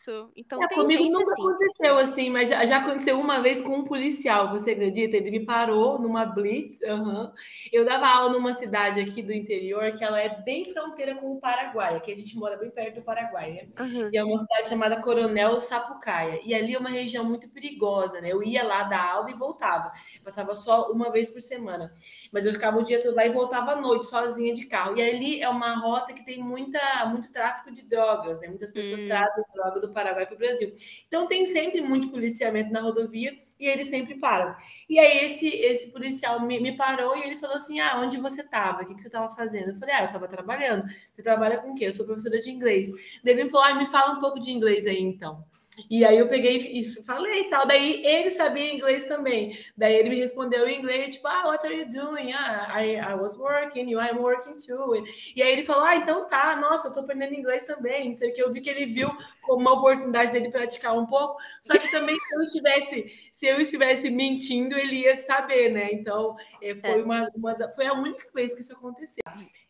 Isso. 0.04 0.30
Então, 0.36 0.62
é, 0.62 0.68
comigo 0.68 1.04
nunca 1.04 1.32
assim. 1.32 1.42
aconteceu 1.42 1.98
assim, 1.98 2.30
mas 2.30 2.48
já, 2.48 2.66
já, 2.66 2.76
aconteceu 2.78 3.18
uma 3.18 3.40
vez 3.40 3.60
com 3.60 3.76
um 3.76 3.84
policial, 3.84 4.50
você 4.50 4.72
acredita? 4.72 5.16
Ele 5.16 5.30
me 5.30 5.44
parou 5.44 5.98
numa 5.98 6.24
blitz. 6.26 6.80
Uhum. 6.82 7.32
Eu 7.72 7.84
dava 7.84 8.06
aula 8.06 8.30
numa 8.30 8.54
cidade 8.54 9.00
aqui 9.00 9.22
do 9.22 9.32
interior 9.32 9.92
que 9.92 10.04
ela 10.04 10.20
é 10.20 10.42
bem 10.42 10.64
fronteira 10.72 11.14
com 11.14 11.32
o 11.32 11.40
Paraguai, 11.40 12.00
que 12.00 12.12
a 12.12 12.16
gente 12.16 12.36
mora 12.36 12.56
bem 12.56 12.70
perto 12.70 12.96
do 12.96 13.02
Paraguai, 13.02 13.52
né? 13.52 13.68
Uhum. 13.80 14.10
E 14.12 14.16
é 14.16 14.24
uma 14.24 14.38
cidade 14.38 14.68
chamada 14.68 15.00
Coronel 15.00 15.58
Sapucaia. 15.58 16.40
E 16.44 16.54
ali 16.54 16.74
é 16.74 16.78
uma 16.78 16.90
região 16.90 17.24
muito 17.24 17.48
perigosa, 17.48 18.20
né? 18.20 18.32
Eu 18.32 18.42
ia 18.42 18.62
lá 18.62 18.84
dar 18.84 19.12
aula 19.12 19.30
e 19.30 19.34
voltava. 19.34 19.90
Eu 20.16 20.22
passava 20.22 20.54
só 20.54 20.90
uma 20.90 21.10
vez 21.10 21.28
por 21.28 21.40
semana. 21.40 21.92
Mas 22.32 22.44
eu 22.46 22.52
ficava 22.52 22.78
o 22.78 22.82
dia 22.82 23.02
todo 23.02 23.14
lá 23.14 23.24
e 23.24 23.30
voltava 23.30 23.72
à 23.72 23.76
noite, 23.76 24.06
sozinha 24.06 24.34
sozinha 24.34 24.52
de 24.52 24.66
carro. 24.66 24.96
E 24.96 25.02
ali 25.02 25.40
é 25.40 25.48
uma 25.48 25.74
rota 25.74 26.12
que 26.12 26.24
tem 26.24 26.42
muita, 26.42 26.80
muito 27.06 27.30
tráfico 27.30 27.72
de 27.72 27.82
drogas, 27.82 28.40
né? 28.40 28.48
Muitas 28.48 28.70
pessoas 28.70 29.00
hum. 29.00 29.06
trazem 29.06 29.44
droga 29.54 29.80
do 29.80 29.92
Paraguai 29.94 30.26
para 30.26 30.34
o 30.34 30.38
Brasil. 30.38 30.74
Então 31.06 31.26
tem 31.26 31.46
sempre 31.46 31.80
muito 31.80 32.10
policiamento 32.10 32.72
na 32.72 32.80
rodovia 32.80 33.32
e 33.58 33.66
eles 33.66 33.88
sempre 33.88 34.16
param. 34.16 34.54
E 34.88 34.98
aí 34.98 35.24
esse, 35.24 35.48
esse 35.48 35.92
policial 35.92 36.40
me, 36.40 36.60
me 36.60 36.76
parou 36.76 37.16
e 37.16 37.22
ele 37.22 37.36
falou 37.36 37.56
assim: 37.56 37.80
Ah, 37.80 37.98
onde 38.00 38.18
você 38.18 38.42
estava? 38.42 38.82
O 38.82 38.86
que, 38.86 38.94
que 38.94 39.00
você 39.00 39.08
estava 39.08 39.34
fazendo? 39.34 39.70
Eu 39.70 39.76
falei: 39.76 39.94
Ah, 39.94 40.02
eu 40.02 40.06
estava 40.06 40.28
trabalhando. 40.28 40.84
Você 41.12 41.22
trabalha 41.22 41.58
com 41.58 41.72
o 41.72 41.74
quê? 41.74 41.86
Eu 41.86 41.92
sou 41.92 42.04
professora 42.04 42.38
de 42.38 42.50
inglês. 42.50 42.90
Daí 43.22 43.34
ele 43.34 43.48
falou: 43.48 43.66
Ah, 43.66 43.74
me 43.74 43.86
fala 43.86 44.18
um 44.18 44.20
pouco 44.20 44.38
de 44.38 44.50
inglês 44.50 44.86
aí 44.86 45.00
então. 45.00 45.44
E 45.90 46.04
aí 46.04 46.18
eu 46.18 46.28
peguei 46.28 46.56
e 46.56 46.82
falei 47.02 47.42
e 47.42 47.50
tal. 47.50 47.66
Daí 47.66 48.04
ele 48.04 48.30
sabia 48.30 48.72
inglês 48.72 49.04
também. 49.04 49.58
Daí 49.76 49.94
ele 49.94 50.10
me 50.10 50.20
respondeu 50.20 50.66
em 50.68 50.78
inglês, 50.78 51.14
tipo, 51.14 51.28
ah, 51.28 51.48
what 51.48 51.66
are 51.66 51.76
you 51.76 51.88
doing? 51.88 52.32
Ah, 52.32 52.82
I, 52.82 52.96
I 52.96 53.14
was 53.14 53.36
working, 53.36 53.90
you 53.90 54.00
I'm 54.00 54.18
working 54.18 54.56
too. 54.56 55.04
E 55.34 55.42
aí 55.42 55.52
ele 55.52 55.62
falou, 55.62 55.84
ah, 55.84 55.96
então 55.96 56.28
tá, 56.28 56.56
nossa, 56.56 56.88
eu 56.88 56.92
tô 56.92 57.00
aprendendo 57.00 57.34
inglês 57.34 57.64
também. 57.64 58.08
Não 58.08 58.14
sei 58.14 58.30
o 58.30 58.34
que. 58.34 58.42
Eu 58.42 58.52
vi 58.52 58.60
que 58.60 58.70
ele 58.70 58.86
viu 58.86 59.10
como 59.42 59.60
uma 59.60 59.72
oportunidade 59.74 60.32
dele 60.32 60.50
praticar 60.50 60.96
um 60.96 61.06
pouco. 61.06 61.40
Só 61.60 61.76
que 61.78 61.90
também 61.90 62.16
se 62.18 62.34
eu 62.34 62.42
estivesse, 62.42 63.28
se 63.32 63.46
eu 63.46 63.60
estivesse 63.60 64.10
mentindo, 64.10 64.76
ele 64.76 65.00
ia 65.02 65.14
saber, 65.14 65.70
né? 65.70 65.90
Então, 65.92 66.36
eh, 66.62 66.74
foi, 66.74 67.00
é. 67.00 67.02
uma, 67.02 67.30
uma, 67.34 67.72
foi 67.74 67.86
a 67.86 67.92
única 67.92 68.28
vez 68.34 68.54
que 68.54 68.60
isso 68.60 68.72
aconteceu. 68.72 69.22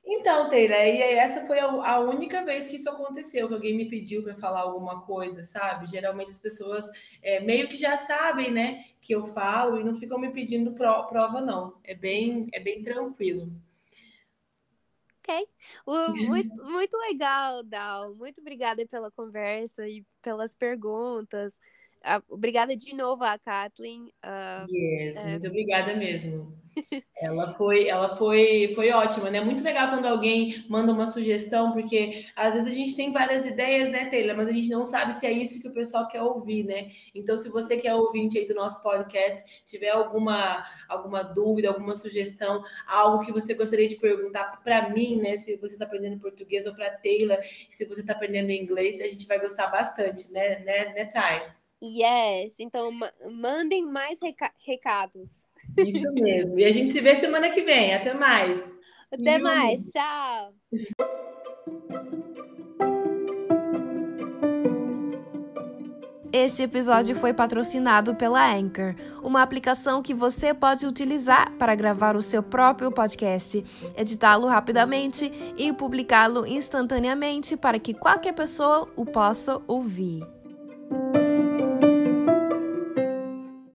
Então, 0.07 0.51
Taylor, 0.51 0.77
e 0.79 1.01
essa 1.01 1.47
foi 1.47 1.59
a 1.59 1.99
única 1.99 2.45
vez 2.45 2.69
que 2.69 2.77
isso 2.77 2.91
aconteceu, 2.91 3.49
que 3.49 3.55
alguém 3.55 3.75
me 3.75 3.89
pediu 3.89 4.23
para 4.23 4.35
falar 4.35 4.61
alguma 4.61 5.01
coisa, 5.01 5.41
sabe? 5.43 5.87
Geralmente 5.87 6.29
as 6.31 6.39
pessoas 6.39 6.87
é, 7.23 7.41
meio 7.41 7.69
que 7.69 7.77
já 7.79 7.97
sabem, 7.97 8.53
né, 8.53 8.85
que 9.01 9.15
eu 9.15 9.25
falo 9.25 9.81
e 9.81 9.85
não 9.85 9.95
ficam 9.95 10.19
me 10.19 10.31
pedindo 10.31 10.75
prova, 10.75 11.41
não. 11.41 11.79
É 11.83 11.95
bem, 11.95 12.49
é 12.53 12.61
bem 12.61 12.83
tranquilo. 12.83 13.51
Ok. 15.21 15.49
Muito, 15.87 16.55
muito 16.65 16.99
legal, 16.99 17.63
Dal. 17.63 18.15
Muito 18.15 18.43
obrigada 18.43 18.87
pela 18.87 19.11
conversa 19.11 19.89
e 19.89 20.05
pelas 20.21 20.55
perguntas. 20.55 21.59
Obrigada 22.29 22.77
de 22.77 22.95
novo 22.95 23.25
a 23.25 23.39
Kathleen. 23.39 24.13
Uh, 24.25 24.71
yes, 24.71 25.17
é... 25.17 25.31
muito 25.31 25.47
obrigada 25.49 25.95
mesmo. 25.95 26.65
ela 27.17 27.53
foi, 27.53 27.89
ela 27.89 28.17
foi, 28.17 28.73
foi 28.75 28.91
ótima, 28.91 29.31
né? 29.31 29.41
Muito 29.41 29.63
legal 29.63 29.91
quando 29.91 30.07
alguém 30.07 30.65
manda 30.69 30.93
uma 30.93 31.07
sugestão, 31.07 31.73
porque 31.73 32.27
às 32.35 32.55
vezes 32.55 32.69
a 32.69 32.75
gente 32.75 32.97
tem 32.97 33.13
várias 33.13 33.47
ideias, 33.47 33.91
né, 33.91 34.07
Taylor? 34.07 34.37
Mas 34.37 34.49
a 34.49 34.53
gente 34.53 34.69
não 34.71 34.85
sabe 34.85 35.15
se 35.15 35.27
é 35.27 35.33
isso 35.33 35.61
que 35.61 35.69
o 35.69 35.73
pessoal 35.73 36.09
quer 36.09 36.23
ouvir, 36.23 36.65
né? 36.65 36.89
Então, 37.15 37.39
se 37.39 37.49
você 37.49 37.77
quer 37.77 37.95
ouvinte 37.95 38.39
aí 38.39 38.47
do 38.47 38.55
nosso 38.55 38.83
podcast, 38.83 39.65
tiver 39.67 39.91
alguma, 39.91 40.65
alguma 40.89 41.23
dúvida, 41.23 41.69
alguma 41.69 41.95
sugestão, 41.95 42.63
algo 42.87 43.25
que 43.25 43.33
você 43.33 43.55
gostaria 43.55 43.89
de 43.89 43.97
perguntar 43.97 44.61
para 44.63 44.91
mim, 44.91 45.21
né? 45.21 45.37
Se 45.37 45.57
você 45.57 45.75
está 45.75 45.85
aprendendo 45.85 46.21
português 46.21 46.67
ou 46.67 46.75
para 46.75 46.91
Taylor, 46.91 47.39
se 47.71 47.85
você 47.85 48.01
está 48.01 48.13
aprendendo 48.13 48.51
inglês, 48.51 49.01
a 49.01 49.07
gente 49.07 49.27
vai 49.27 49.39
gostar 49.39 49.69
bastante, 49.69 50.31
né, 50.33 50.59
né, 50.61 50.93
né 50.95 51.05
Thay? 51.07 51.64
Yes, 51.85 52.59
então 52.61 52.91
mandem 53.31 53.85
mais 53.85 54.19
reca 54.23 54.51
recados. 54.65 55.31
Isso 55.77 56.11
mesmo. 56.15 56.59
E 56.59 56.65
a 56.65 56.73
gente 56.73 56.91
se 56.91 57.01
vê 57.01 57.15
semana 57.15 57.51
que 57.51 57.61
vem. 57.61 57.95
Até 57.95 58.15
mais. 58.15 58.79
Até 59.13 59.39
mais. 59.39 59.91
Tchau. 59.91 60.55
Este 66.33 66.63
episódio 66.63 67.15
foi 67.15 67.33
patrocinado 67.33 68.15
pela 68.17 68.53
Anchor, 68.57 68.97
uma 69.23 69.41
aplicação 69.41 70.03
que 70.03 70.13
você 70.13 70.53
pode 70.53 70.85
utilizar 70.87 71.53
para 71.59 71.77
gravar 71.77 72.17
o 72.17 72.23
seu 72.23 72.43
próprio 72.43 72.91
podcast, 72.91 73.63
editá-lo 73.97 74.49
rapidamente 74.49 75.31
e 75.57 75.73
publicá-lo 75.73 76.45
instantaneamente 76.47 77.57
para 77.57 77.79
que 77.79 77.95
qualquer 77.95 78.33
pessoa 78.33 78.91
o 78.97 79.07
possa 79.07 79.63
ouvir. 79.69 80.34